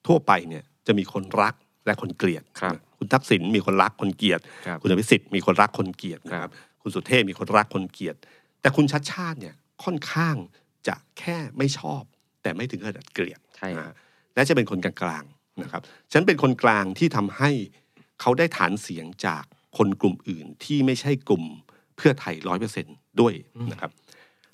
[0.07, 1.55] ทั่วไปเนี่ยจะมีคนรัก
[1.87, 6.53] และคนเกลียดครับ คุณทักษิณมีคนรักคนเกลียดครับคุณอภิสิทธิ์มีคนรักคนเกลียดนะคครัรับบ
[6.83, 8.17] คุณสุเทพมีคนรักคนเกลียด
[8.61, 9.55] แต่คุณชัดชาติเนี่ย
[9.85, 10.37] ค่อนข้าง
[10.89, 12.03] จะแค่ไม่ชอบ
[12.43, 13.95] แต่ไม่ถึงขนาดเกลียดใช่ฮะนะ
[14.35, 17.51] และจะเป็นคนกลางๆนะครับฉันเป็นคนกลางที่ทำให้
[18.21, 19.45] เขาได้ฐานเสียงจาก
[19.77, 21.45] คนกลุ่มอื่นที่ไม่ใช่กลุ่ม
[21.97, 22.87] เพื่อไทยร้อยเปอร์เซ็น
[23.21, 23.35] ด้วย
[23.73, 23.91] นะครับ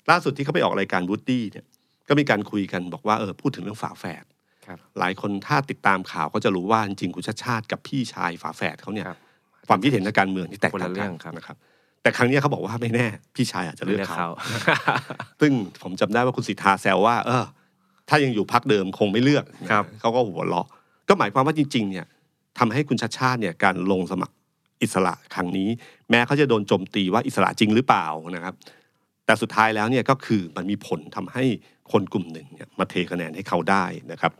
[0.09, 1.65] ล่าสุดที่เขาไปออกรายการวูดดี้เนี่ย
[2.07, 4.25] ก็มีการคุยกันบอกว่าเออพูดถึงเรื่องฝาแฝด
[4.65, 9.17] ครับหลายคนถ้าติดตามข่าวก็จะรู้ว่าจริงๆคุณชาติชาติกับพี่ชายฝาแฝดเขาเนี่ยครับ
[9.67, 11.57] ความคิดเห็นทางการเมืองที่แตกคนต่าละงเรื่กัอนงครับนะครับ
[12.01, 14.29] แต่ครั้งนี้เขาบอกว่าไม่แน่ พี่ชายอาจจะเลือกเขา
[15.41, 15.51] ซึ่ง
[15.81, 17.45] ผมจำได้ว่าคุณสิทธาแซวว่า เออ
[18.09, 20.67] ถ้ายังอยู่พักเดิมคงไม่เลือกครับเขาก็หัวเราะ
[21.09, 22.05] ก็หมายความว่าจริง ๆ เนี่ย
[22.59, 24.34] ทำให้คุณชาติชาติเนี่ยการลงสมัคร
[24.81, 25.69] อิสระครั้งนี้
[26.09, 28.53] แม้เขาจะโดนโจมตีว่าอิสระจริงหรือเปล่านะครับ
[29.25, 31.43] แต่สุดท้ายแล้วเนี่ยก็คือมันมีผลทำให้
[31.91, 34.31] คนกลุ่มหนึ่งเนี่ยมาเทคะแนนให้เขาได้นะครับ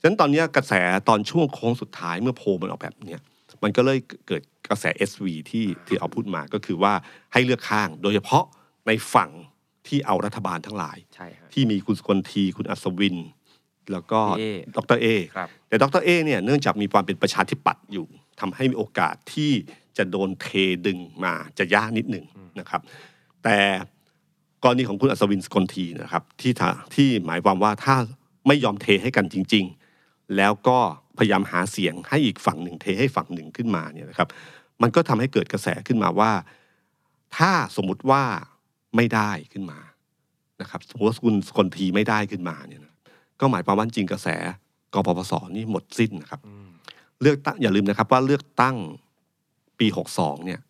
[0.00, 0.72] ฉะนั้นตอนเนี้ยกระแส
[1.08, 3.20] ตอนช่วงโค้งสุดท้ายเมื่อโพลมันออกแบบเนี้ย
[3.62, 6.92] มันก็เลยเกิดกระแส SV ที่ที่เอาพูดมาก็คือว่า
[7.32, 8.44] ให้เลือกข้างโดยเฉพาะ
[8.86, 9.30] ในฝั่ง
[9.86, 13.16] ที่เอารัฐบาลทั้งหลายใช่ฮะที่มีคุณสกลทีคุณอัศวิน
[13.92, 15.06] แล้วก็พี่เอดรเอ
[15.36, 18.06] ครับแต่ดรเอเนี่ยเนื่องจากมีความเป็นประชาธิปัตย์อยู่
[18.40, 19.52] ทำให้มีโอกาสที่
[19.96, 20.46] จะโดนเท
[20.86, 22.24] ดึงมาจะยากนิดหนึ่ง
[22.60, 22.80] นะครับ
[23.44, 23.58] แต่
[24.62, 27.96] กรณีของคุณอัศวินสกลทีนะครับที่ถ้าที่หมายความว่าถ้า
[28.46, 29.64] ไม่ยอมเทให้กันจริง
[30.00, 30.78] ๆ แล้วก็
[31.18, 34.28] พยายามหาเสียงให้อีกฝั่งหนึ่งเทให้ฝั่งหนึ่งขึ้นมาเนี่ยนะครับ
[34.82, 36.32] มันก็ทำให้เกิดกระแสขึ้นมาว่า
[37.36, 38.22] ถ้าสมมุติว่า
[38.96, 39.78] ไม่ได้ขึ้นมา
[40.60, 42.94] นะครับสมมติว่าคุณสกลทีไม่ได้ขึ้นมาเนี่ยนะ
[43.40, 44.28] ก็หมายความว่าจริงกระแส
[44.94, 46.68] กปปสนี่หมดสิ้นนะครับอืม
[47.22, 48.76] เลือกตั้งอย่าลืมนะครับว่าเลือกตั้ง
[49.78, 50.60] ปีหกสองเนี่ย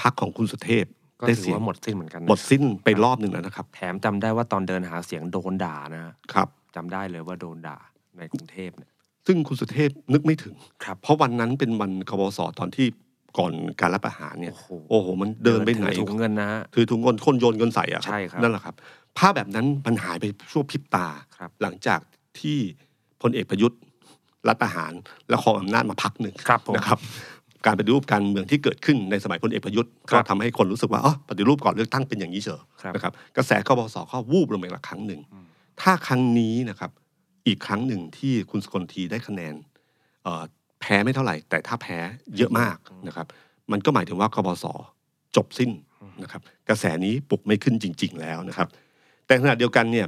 [0.00, 0.86] พักของคุณสุเทพ
[1.20, 7.78] ก็ได้ถือเสียงว่าหมดสิ้นเหมือนกันนะหมดสิ้นไปรอบหนึ่งแล้วนะครับ แถมจำได้ว่าตอนเดินหาเสียงโดนด่านะฮะครับจำได้เลยว่าโดนด่า
[8.18, 8.90] ในกรุงเทพเนี่ย
[9.26, 12.86] ซึ่งคุณสุเทพนึกไม่ถึงครับเพราะวันนั้นเป็นวันกบสตอนที่
[13.38, 18.74] ก่อนการรับประหารเนี่ยโอ้โหโอ้โห มันเดินไปไหนถือถุงเงินนะฮะถือถุงเงินคนโยนเงินใส่อะใช่ครับนั่นแหละครับ
[19.18, 21.06] ภาพแบบนั้นมันหายไปชั่วพริบตา
[21.38, 22.00] ครับหลังจาก
[22.40, 22.58] ที่
[23.22, 23.78] พลเอกประยุทธ์
[24.48, 24.92] รัฐประหาร
[25.28, 26.98] และครองอำนาจมาพักหนึ่งครับผมนะครับ
[27.66, 35.20] การปฏิรูปการเมืองที่เกิดขึ้นในสมัยพลเอกประยุทธ์ครัก็บทำให้คนรู้สึกว่าอ๋อปฏิรูปก่อนเลือกตั้งเป็นอย่างนี้เฉยครับนะครับกระแสกบสก็วูบลงไปละครั้งหนึ่ง
[35.82, 36.90] ถ้าครั้งนี้นะครับ
[37.46, 39.54] อีกครั้งหนึ่งที่คุณสกลทีได้คะแนน
[40.24, 40.42] เอ่อ
[40.80, 41.98] แพ้ไม่เท่าไหร่ แต่ถ้าแพ้
[42.36, 42.76] เยอะมาก
[43.08, 43.26] นะครับ
[43.72, 44.64] มันก็หมายถึงว่ากบส
[45.36, 45.70] จบสิ้น
[46.22, 48.68] นะครับ กระแสนี้ปลุกไม่ขึ้นจริง ๆ แล้วนะครับ
[49.26, 50.06] แต่ขณะเดียวกันเนี่ย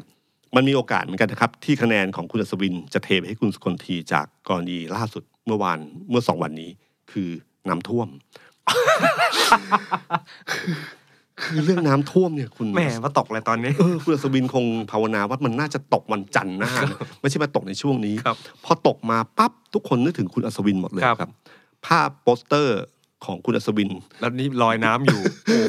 [0.57, 5.79] มันมีโอกาสเหมือนกันนะครับ ที่คะแนนของคุณอัศวินจะเทไปให้คุณสกลทีจากกรณีล่าสุดเมื่อวาน
[6.11, 6.71] เมื่อสองวันนี้
[7.13, 7.29] คือ
[7.69, 8.09] น้ำท่วม
[11.45, 21.31] คือเรื่องน้ำท่วมเนี่ยคุณแหม่มาตกเลยตอนนี้ เออคุณอัศวินคงภาวนาว่ามันน่าจะตกวันจันทร์หน้านะไม่ใช่มาตกในช่วงนี้ครับพอตกมาปั๊บทุกคนนึกถึงคุณอัศวินหมดเลยครับ ครับ
[21.87, 22.81] ภาพโปสเตอร์
[23.25, 23.91] ของคุณอัศวิน
[24.21, 25.21] แล้วนี่ลอยน้ำอยู่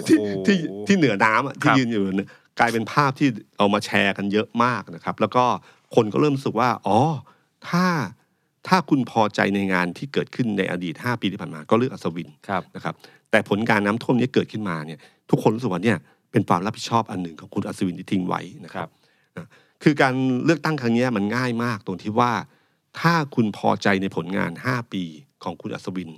[0.08, 0.58] ที่โอ้โห ที่
[0.88, 2.30] ที่เหนือน้ำอะที่ครับ ยืนอยู่เนี่ย
[2.60, 3.28] กลายเป็นภาพที่
[3.58, 5.45] เอามาแชร์กันเยอะมากนะครับ แล้วก็
[5.95, 6.99] คนก็เริ่มรู้สึกว่า อ๋อ
[7.70, 7.86] ถ้า
[8.68, 12.93] ถ้าคุณพอใจในงานที่เกิดขึ้นในอดีต 5 ปีที่ผ่านมา ก็เลือกอัศวินครับนะครับ
[13.32, 14.99] แต่ผลการน้ำท่วมนี้เกิดขึ้นมาเนี่ย
[15.30, 15.97] ทุกคนรู้สึกว่าเนี่ย
[16.32, 18.91] เป็นความรับผิดชอบอันหนึ่งของคุณอัศวินที่ทิ้งไว้นะคครัรับบ
[19.38, 19.47] นะ
[19.84, 20.14] คือการ
[20.45, 22.32] เลือกตั้งครั้งเนี้ยมันง่ายมากตรงที่ว่า
[22.99, 25.03] ถ้าคุณพอใจในผลงาน 5 ปี
[25.43, 26.10] ของคุณอัศวิน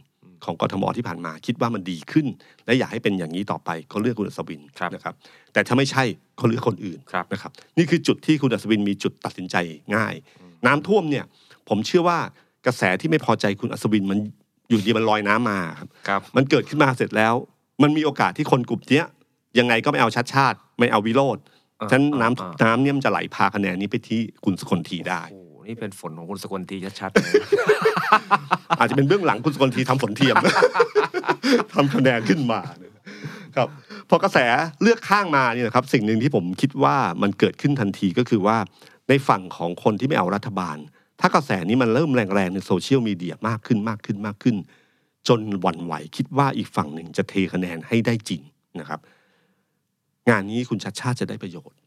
[0.46, 2.28] ของกทมที่ผ่านมา คิดว่ามันดีขึ้น
[2.66, 5.14] และอยากให้เป็นอย่างนี้ต่อไปก็เลือกคุณอัศวินครับนะครับ
[5.54, 6.04] แต่ถ้าไม่ใช่
[6.40, 9.56] ก็เลือกคนอื่นครับนะครับ นี่คือจุดที่คุณอัศวินมีจุดตัดสินใจ
[9.96, 10.14] ง่าย
[10.66, 11.26] น้ำท่วมเนี่ย
[11.70, 12.20] ผมเชื่อว่า
[12.66, 14.20] กระแสที่ไม่พอใจคุณอัศวินมัน
[14.70, 17.34] อยู่ดีมันลอยน้ำมาครับครับ มันเกิดขึ้นมาเสร็จแล้ว
[17.84, 19.06] มันมีโอกาสที่คนกลุ่มเนี้ย
[19.60, 21.38] ยังไงก็ไม่เอาชัดชาติ ไม่เอาวิโรธ
[21.82, 27.34] อ่าฉะนั้นอ่าน้ำอ่าน้ำเนี่ยมันจะไหลพาคะแนนนี้ไปที่คุณสกลทีได้โอ้โห นี่เป็นฝนของคุณสกลทีชัดๆเลย
[28.80, 30.36] อาจจะเป็นเบื้องหลังคุณสกลทีทำฝนเทียม
[31.74, 32.60] ทำคะแนนขึ้นมา
[33.56, 33.68] ครับ
[34.10, 34.38] พอกระแส
[34.82, 38.58] เลือกข้างมาเนี่ยนะครับสิ่งหนึ่งที่ผมคิดว่ามันเกิดขึ้นทันทีก็คือว่า
[39.10, 40.78] ในฝั่งของคนที่ไม่เอารัฐบาล
[41.22, 44.56] ถ้ากระแสนี้มันเริ่มแรงๆในโซเชียลมีเดียมากขึ้นมากขึ้นมากขึ้น
[45.28, 48.42] จนหวั่นไหวคิดว่าอีกฝั่งหนึ่งจะเทคะแนนให้ได้จริง
[48.80, 49.00] นะครับ
[50.30, 51.78] งานนี้คุณชัดชาติจะได้ประโยชน์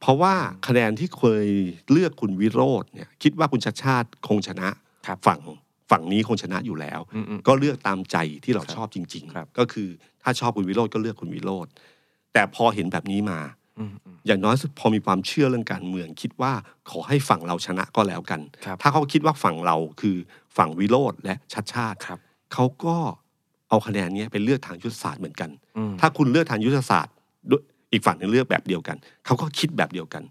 [0.00, 0.34] เพราะว่า
[0.66, 1.46] คะแนนที่เคย
[1.90, 4.68] เลือกคุณวิโรธเนี่ยคิดว่าคุณชัดชาติคงชนะ
[5.06, 5.40] ครับฝั่ง
[5.90, 9.88] ฝั่งนี้คงชนะอยู่แล้วอืมก็เลือกตามใจที่เราครับชอบจริงครับๆก็คือ
[10.22, 11.66] ถ้าชอบคุณวิโรธก็เลือกคุณวิโรธ
[12.32, 13.40] แต่พอเห็นแบบนี้มา
[13.78, 16.52] อืมอืมอย่างน้อยสุดพอมีความเชื่อเรื่องการเมือง คิดว่า
[16.90, 20.16] ขอให้ฝั่งเราชนะก็แล้วกันครับถ้าเขาคิดว่าฝั่งเราคือ
[20.56, 22.18] ฝั่งวิโรธและชัดชาติครับ
[22.52, 22.96] เขาก็
[23.68, 27.14] เอาคะแนนเนี้ยไปเลือกทางยุทธศาสตร์เหมือนกันอืมถ้าคุณเลือกทางยุทธศาสตร์
[27.50, 27.62] ด้วย
[27.92, 30.22] อีกฝั่งหนึ่งเลือกแบบเดียวกัน เขาก็คิดแบบเดียวกัน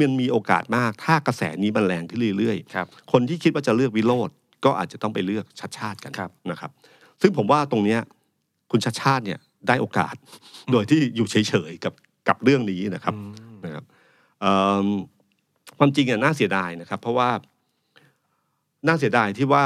[0.00, 4.30] มันมีโอกาสมากถ้ากระแสนี้มันแรงขึ้นเรื่อยครับๆคนที่คิดว่าจะเลือกวิโรธ
[4.64, 6.70] ก็อาจจะต้องไปเลือกชัดชาติกันครับนะครับ
[7.22, 8.00] ซึ่งผมว่าตรงเนี้ย
[8.70, 10.14] คุณชัดชาติเนี่ยได้โอกาส
[10.72, 11.94] โดยที่อยู่เฉยๆกับ
[12.28, 13.20] กับเรื่องนี้นะครับอื
[13.54, 13.84] มนะครับ
[14.40, 14.52] เอิ่
[14.84, 14.86] ม
[15.78, 17.30] ความจริงอะน่าเสียดายนะครับ เพราะว่า
[18.86, 19.64] น่าเสียดายที่ว่า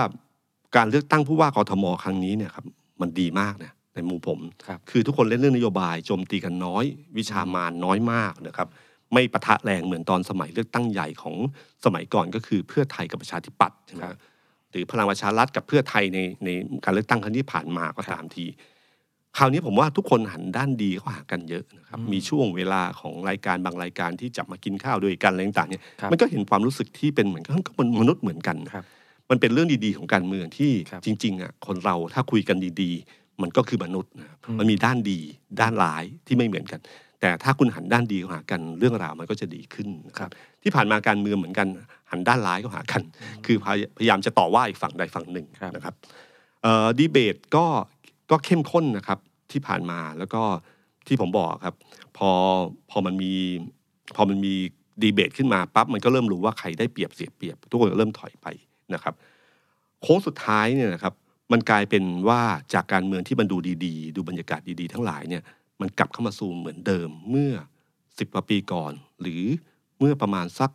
[0.76, 2.64] การเลือกตั้งผู้ว่ากทมครั้งนี้เนี่ยครับ
[3.00, 6.84] มันดีมากนะ ในมุมผมครับคือทุกคนเล่นเรื่องนโยบายโจมตีกันน้อย
[7.18, 8.68] วิชามานน้อยมากนะครับ
[9.12, 11.36] ไม่ปะทะแรงเหมือนตอนสมัยเลือกตั้งใหญ่ของ
[11.84, 14.18] สมัยก่อนก็คือเพื่อไทยกับประชาธิปัตย์ใช่ไหมครับ
[14.70, 16.48] หรือพลังประชารัฐกับเพื่อไทยในใน
[16.84, 18.46] การเลือกตั้งครั้งที่ผ่านมาก็ตามที
[19.38, 28.84] คราวนี้ผมว่าทุกคนหันด้านดีเข้าหากันเยอะนะครับอืมมีช่วงเวลาของรายการบางรายการที่จับมากินข้าวด้วยกันอะไรต่างๆเนี่ยครับมันก็เห็นความรู้สึกที่เป็นเหมือนกันก็เป็นมนุษย์เหมือนกันครับ
[29.30, 35.18] มันเป็นเรื่องดีๆของการเมืองที่ครับจริงๆอะคนเราถ้าคุยกันดีๆ มันก็คือมนุษย์นะครับอืมมันมีด้านดี
[35.60, 36.80] ด้านร้ายที่ไม่เหมือนกัน
[37.20, 40.30] แต่ถ้าคุณหันด้านดีเข้าหากันเรื่องราวมันก็จะดีขึ้นนะครับ
[40.62, 41.68] ที่ผ่านมาการเมืองเหมือนกัน
[42.10, 43.02] หันด้านร้ายเข้าหากัน
[43.46, 45.94] คือพยพยายามจะต่อว่าอีกฝั่งใดฝั่งหนึ่งครับนะครับ
[46.62, 47.66] เอ่อดีเบตก็
[48.30, 49.18] ก็เข้มข้นนะครับ
[49.52, 50.42] ที่ผ่านมาแล้วก็
[51.06, 51.74] ที่ผมบอกครับ
[52.16, 52.30] พอ
[52.90, 53.34] พอมันมี
[54.16, 54.54] พอมันมี
[55.02, 58.46] ดีเบตขึ้นมาปั๊บมันก็เริ่มรู้ว่าใครได้เปรียบเสียเปรียบ ทุกคนก็เริ่มถอยไป
[58.94, 59.14] นะครับ
[60.02, 61.14] โค้งสุดท้ายเนี่ยนะครับ
[61.52, 62.40] มันกลายเป็นว่า
[62.74, 65.42] จากการเมืองที่มันดูดีๆ ดูบรรยากาศดีๆ ทั้งหลายเนี่ย
[65.80, 67.52] มันกลับเข้ามาสู่เหมือนเดิมเมื่อ
[68.18, 69.42] สิบกว่าปีก่อน หรือ
[69.98, 70.70] เมื่อประมาณสัก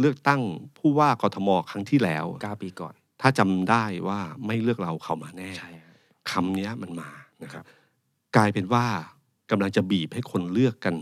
[0.00, 0.42] เลือกตั้ง
[0.78, 5.94] ผู้ว่ากทมครั้งที่แล้วเก้าปีก่อน ถ้าจำได้ว่าไม่เลือกเราเขามาแน่ใช่ฮะ
[6.30, 7.10] คำเนี้ยมันมา
[7.42, 7.64] นะครับ
[8.36, 8.84] กลายเป็นว่า
[9.50, 10.94] กำลังจะบีบให้คนเลือกกัน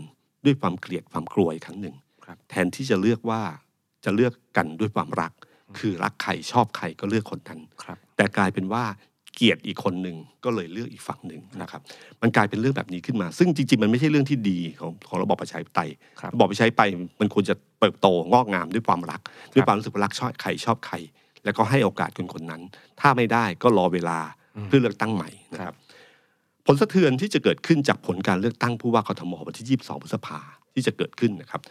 [0.45, 1.95] ด้วยความเกลียดความกลัวอีกครั้งหนึ่ง
[2.25, 3.41] ครับแทนที่จะเลือกว่า
[4.05, 5.31] จะเลือกกันด้วยความรัก
[5.79, 8.83] คือรักใครชอบใครก็เลือกคนนั้นครับแต่กลายเป็นว่า
[9.35, 11.81] เกลียดอีกคนหนึ่งก็เลยเลือกอีกฝั่งหนึ่งนะครับ
[12.21, 16.89] มันกลายเป็นเรื่องแบบนี้ขึ้นมา ซึ่งจริงๆ มันไม่ใช่เรื่องที่ดีของของระบอบประชาธิปไตยครับระบอบประชาธิปไตย
[17.21, 19.21] มันควรจะเติบโตงอกงามด้วยความรัก
[19.53, 20.95] ด้วยความรู้สึกว่ารักชอบใครชอบใคร
[21.45, 22.61] แล้วก็ให้โอกาสคนคนนั้น
[22.99, 24.19] ถ้าไม่ได้ก็รอเวลา
[24.55, 25.77] อืมเพื่อเลือกตั้งใหม่นะคครัรับบ
[26.65, 30.39] ผลสะเทือนที่จะเกิดขึ้นจากผลการเลือกตั้งผู้ว่ากทมวันที่ 22 พฤษภา
[30.73, 31.61] ที่จะเกิดขึ้นนะครับ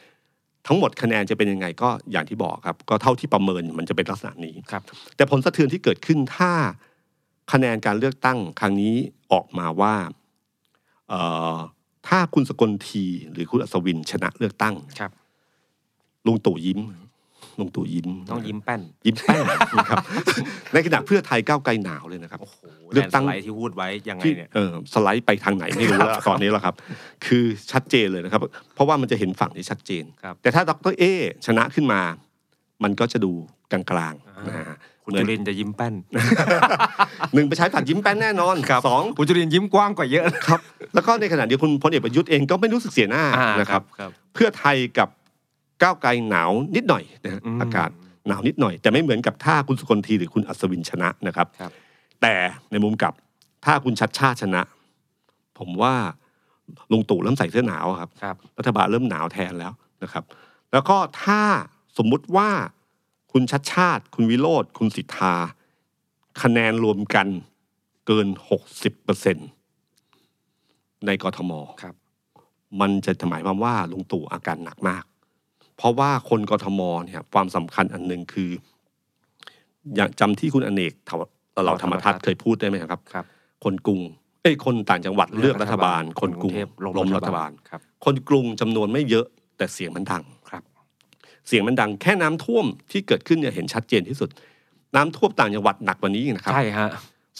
[0.66, 4.82] ทั้งหมดคะแนนจะเป็นยังไงก็อย่างที่บอกครับ ก็เท่าที่ประเมินมันจะเป็นลักษณะนี้ครับ
[5.16, 6.52] แต่ผลสะเทือนที่เกิดขึ้นถ้า
[7.52, 8.94] คะแนนการเลือกตั้งครั้งนี้
[9.32, 9.94] ออกมาว่า
[11.08, 11.20] เอ่
[11.54, 11.56] อ
[12.08, 15.12] ถ้าคุณสกลทีหรือคุณอัศวินชนะเลือกตั้งครับ
[16.26, 16.80] ลุงตู่ยิ้ม
[17.58, 19.44] ลุงตู่ยิ้มต้องยิ้มแป้น ยิ้มแป้น
[19.78, 19.98] นะครับ
[20.72, 22.56] ในขณะเพื่อไทยก้าวไกลหนาวเลยนะครับโอ้โห
[22.92, 26.74] เลือกตั้งแลนด์สไลด์ที่พูดไว้ยังไงที่เนี่ยเออสไลด์ไปทางไหนไม่รู้แล้วตอนนี้แล้วครับ
[27.26, 28.40] คือชัดเจนเลยนะครับ
[28.74, 31.02] เพราะว่ามันจะเห็นฝั่งที่ชัดเจนครับแต่ถ้าดรเอ
[31.46, 32.00] ชนะขึ้นมา
[32.82, 33.32] มันก็จะดู
[33.72, 33.82] กลา
[34.12, 35.94] งๆนะฮะคุณเหมือจุนรินทร์จะยิ้มแป้น
[37.34, 40.60] หนึ่งประชาธิปัตย์ยิ้มแป้นแน่นอนสองคุณจุรินทร์ยิ้มกว้างกว่าเยอะครับ
[40.94, 45.08] แล้วก็ในขณะเดียวกันพลเอกประยุทธ์เองก็ไม่รู้สึกเสียหน้าอ่านะครับครับ เพื่อไทยกับ
[45.82, 47.90] ก้าวไกลหนาวนิดหน่อยนะฮะอืมอากาศ
[48.28, 51.72] หนาวนิดหน่อย แต่ไม่เหมือนกับถ้าคุณสุคนทีหรือคุณอัศวินชนะนะครับครับ
[52.22, 52.34] แต่
[52.70, 53.14] ในมุมกลับ
[53.64, 54.62] ถ้าคุณชัดชาติชนะ
[55.58, 55.94] ผมว่า
[56.92, 59.72] ลุงตู่เริ่มใส่เสื้อหนาวครับครับรัฐบาลเริ่มหนาวแทนแล้ว
[60.02, 60.24] นะครับ
[60.72, 61.40] แล้วก็ถ้า
[61.98, 62.50] สมมุติว่า
[63.32, 65.34] คุณชัดชาติ คุณวิโรธคุณสิทธา
[66.42, 67.26] คะแนนรวมกัน
[68.06, 69.36] เกินหกสิบเปอร์เซ็น
[71.06, 71.52] ในกทม
[71.82, 71.94] ครับ
[72.80, 75.04] มันจะหมายความว่าลุงตู่อาการหนักมาก
[75.80, 78.50] เพราะว่าคนกทมเนี่ยความสำคัญอันหนึ่งคือ
[79.96, 81.20] อย่างจำที่คุณอเนกถว
[81.64, 83.24] เราธรรมทัศน์เคยพูดได้ไหมครับ ครับ
[83.64, 84.00] คนกรุง
[84.42, 86.68] เอ้ยคนต่างจังหวัดเลือกรัฐบาล คนกรุงเทพ
[86.98, 89.26] ล้มรัฐบาลครับ คนกรุงจำนวนไม่เยอะ
[89.56, 90.62] แต่เสียงมันดังครับ
[91.48, 94.28] เสียงมันดังแค่น้ำท่วมที่เกิดขึ้นเนี่ยเห็นชัดเจนที่สุด
[94.96, 96.88] น้ำท่วมต่างจังหวัดหนักกว่านี้อีกนะครับใช่ฮะ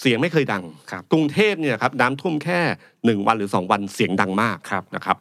[0.01, 2.61] เสียงไม่เคยดังครับกรุงเทพเนี่ยครับน้ำท่วมแค่
[3.05, 5.17] หนึ่งวันหรือสองวันเสียงดังมากครับนะครับ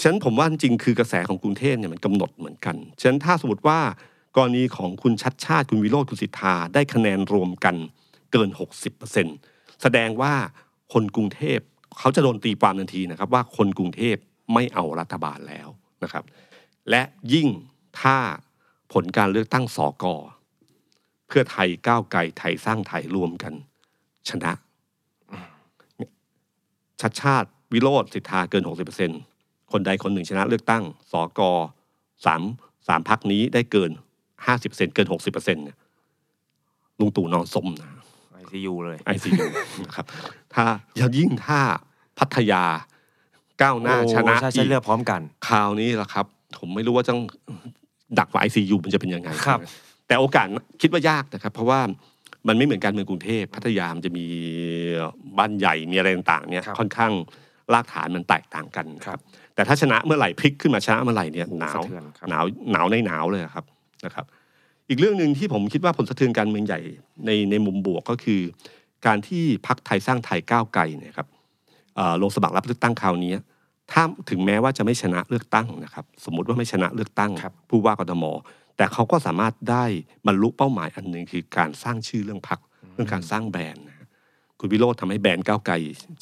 [0.00, 3.80] ฉะนั้นผมว่าจริงๆคือกระแสของกรุงเทพเนี่ยมันกำหนดเหมือนกัน ฉะนั้นถ้าสมมติว่า
[4.36, 7.76] กรณีของคุณชัดชาติคุณวิโรธคุณสิทธาได้คะแนนรวมกัน
[8.32, 8.48] เกิน
[9.16, 10.34] 60%แสดงว่า
[10.92, 11.60] คนกรุงเทพ
[11.98, 14.16] เขาจะโดนตีความทันทีนะครับว่าคนกรุงเทพ
[14.54, 15.68] ไม่เอารัฐบาลแล้ว
[16.02, 16.24] นะครับ
[16.90, 17.48] และยิ่ง
[18.00, 18.16] ถ้า
[18.92, 20.14] ผลการเลือกตั้งสอกอ
[21.28, 23.52] เพื่อไทยก้าวไกลไทยสร้างไทยรวมกัน
[24.28, 24.52] ชนะ
[27.00, 29.29] ชัดชาติวิโรธสิทธาเกิน 60%
[29.72, 31.50] คนใดคนหนึ่งชนะเลือกตั้งสอกอ
[32.26, 32.42] สาม
[32.88, 33.90] สามพักนี้ได้เกิน
[34.42, 35.76] 50%เกิน60%เนี่ย
[37.00, 37.90] ลุงตู่นอนสมนะ
[38.32, 39.44] ไอซียูเลยไอซียู
[39.84, 40.06] นะครับ
[40.54, 40.64] ถ้า
[40.96, 41.60] อย่ายิ่งถ้า
[42.18, 42.64] พัทยา
[43.62, 46.26] ก้าวหน้าโอ้ชนะใช่ใช่เลือกพร้อมกัน คราวนี้ละครับ
[46.58, 47.22] ผมไม่รู้ว่าต้อง
[48.18, 49.60] ดักกว่าไอซียูมันจะเป็นยังไงครับ
[50.06, 50.46] แต่โอกาส
[50.80, 51.80] คิดว่ายากนะครับ เพราะว่า
[52.48, 54.26] มันไม่เหมือนการเมืองกรุงเทพพัทยามันจะมี
[55.38, 57.12] บ้านใหญ่มีอะไรต่างๆเนี่ยครับค่อนข้าง
[57.72, 59.18] รากฐานมันแตกต่างกันครับ
[59.54, 63.64] แต่ถ้าชนะเมื่อไหร่พลิกขึ้นมาชนะเมื่อไหร่เนี่ยหนาวสะเทือนครับหนาวหนาวในหนาวเลยครับ
[64.04, 64.26] นะครับ
[64.88, 66.80] อีกเรื่องหนึ่งที่ผมคิดว่าผลสะเทือนการเมืองใหญ่
[67.26, 68.40] ในในมุมบวกก็คือ
[69.06, 71.28] การที่พักไทยสร้างไทยก้าวไกลเนี่ยครับ
[71.96, 73.32] เอ่อลงสมัครรับเลือกตั้งคราวนี้
[73.92, 78.24] ถ้าถึงแม้ว่าจะไม่ชนะเลือกตั้งนะครับ สมมุติว่าไม่ชนะเลือกตั้งครับผู้ว่ากทม
[78.76, 79.84] แต่เขาก็สามารถได้
[80.26, 82.60] บรรลุเป้าหมายอันหนึ่งคือการสร้างชื่อเรื่องพัก
[82.94, 84.08] เรื่องการสร้างแบรนด์นะฮะ
[84.58, 85.74] คุณวิโรธทำให้แบรนด์ก้าวไกล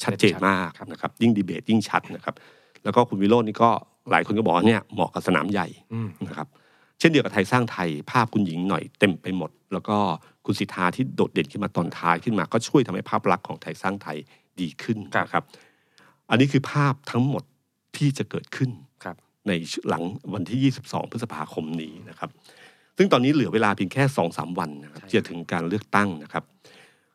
[0.03, 2.35] ชัดเจนมากนะครับยิ่งดีเบตยิ่งชัดนะครับ
[2.83, 3.69] แล้วก็คุณวิโรจน์นี่ก็
[4.11, 6.47] หลายคนก็บอกว่าเนี่ยเหมาะกับสนามใหญ่อืมนะครับ
[6.99, 9.97] เช่นเดียวกับไทยสร้างไทยภาพคุณหญิงหน่อยเต็มไปหมด แล้วก็
[10.45, 14.17] คุณสิทธาที่โดดเด่นขึ้นมาตอนท้ายขึ้นมา ก็ช่วยทำให้ภาพลักษณ์ของไทยสร้างไทย
[14.59, 15.43] ดีขึ้นครับนะครับ
[16.29, 17.43] อันนี้คือภาพทั้งหมด
[17.97, 18.69] ที่จะเกิดขึ้น
[19.03, 19.15] ครับ
[19.47, 19.51] ใน
[19.87, 20.03] หลัง
[20.33, 22.29] วันที่ 22 พฤษภาคมนี้นะครับ
[22.97, 26.43] ซึ่งตอนนี้เหลือเวลาเพียงแค่ 2-3 วันนะครับใช่ที่จะถึงการเลือกตั้งนะครับ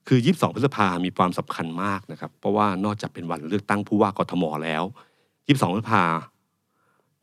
[0.08, 4.82] คือ 22 พฤษภามีความสำคัญมากนะครับ เพราะว่านอกจากเป็นวันเลือกตั้งผู้ว่ากทมแล้ว
[5.44, 6.04] 22พฤษภา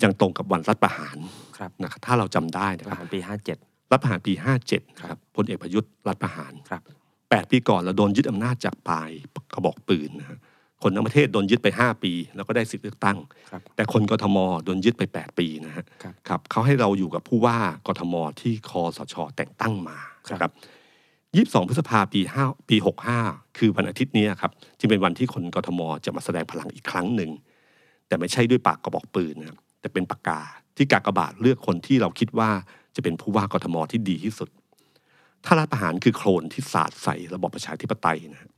[0.03, 1.17] ยังตรงกับวันรัฐประหาร
[1.57, 3.57] ครับนะครับถ้าเราจำได้นะทครับหารปีห้าเจ็ด
[3.91, 4.33] รัฐประหารปี
[4.65, 6.81] 57นะครับพลเอกประยุทธ์รัฐประหารครับ
[7.17, 9.09] 8ปีก่อนเราโดนยึดอำนาจจากปลาย
[9.53, 10.39] กระบอกปืนนะฮะ
[10.83, 13.17] คนทั้งประเทศโดนยึดไป 5 ปี แล้วก็ได้สิทธิเลือกตั้ง
[13.51, 17.57] ครับแต่คนกทมโดนยึดไป 8 ปีนะฮะครับครับเขาให้เราอยู่กับผู้ว่า
[17.87, 19.97] กทมที่คอสช แต่งตั้งมา
[20.27, 20.51] ครับนะครับ
[21.61, 22.75] 22 พฤษภาปี5ปี
[23.17, 27.31] 65 คือวันอาทิตย์นี้ครับที่เป็นวันที่คนกทมจะมาแสดงพลังอีกครั้งหนึ่ง
[28.11, 30.41] แต่ไม่ใช่ด้วยปากกระบอกปืนนะครับแต่เป็นปากกา
[30.77, 32.49] ที่กากบาทเลือกคนที่เราคิดว่า
[32.95, 34.49] จะเป็นผู้ว่ากทมที่ดีที่สุด
[35.45, 38.51] ถ้ารัฐประหารคือโคลนที่สาดใส่ระบอบประชาธิปไตยนะฮะ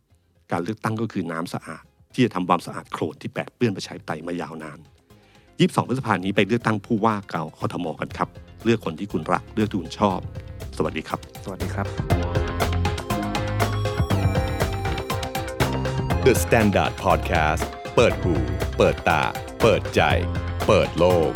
[0.51, 1.83] การเลือกตั้งก็คือน้ำสะอาด
[2.13, 4.79] ที่จะทำความสะอาดโคลนที่แปดเปื้อนประชาธิปไตยมายาวนาน
[5.33, 8.29] 22พฤษภาคมนี้ไปเลือกตั้งผู้ว่าเก่ากทมกันครับ
[8.63, 10.19] เลือกคนที่คุณรักเลือกที่คุณชอบ
[10.77, 11.87] สวัสดีครับ สวัสดีครับ
[16.25, 17.63] The Standard Podcast
[17.95, 18.35] เปิดหู
[18.77, 19.23] เปิดตา
[19.61, 20.01] เปิดใจ
[20.67, 21.31] เปิดโลก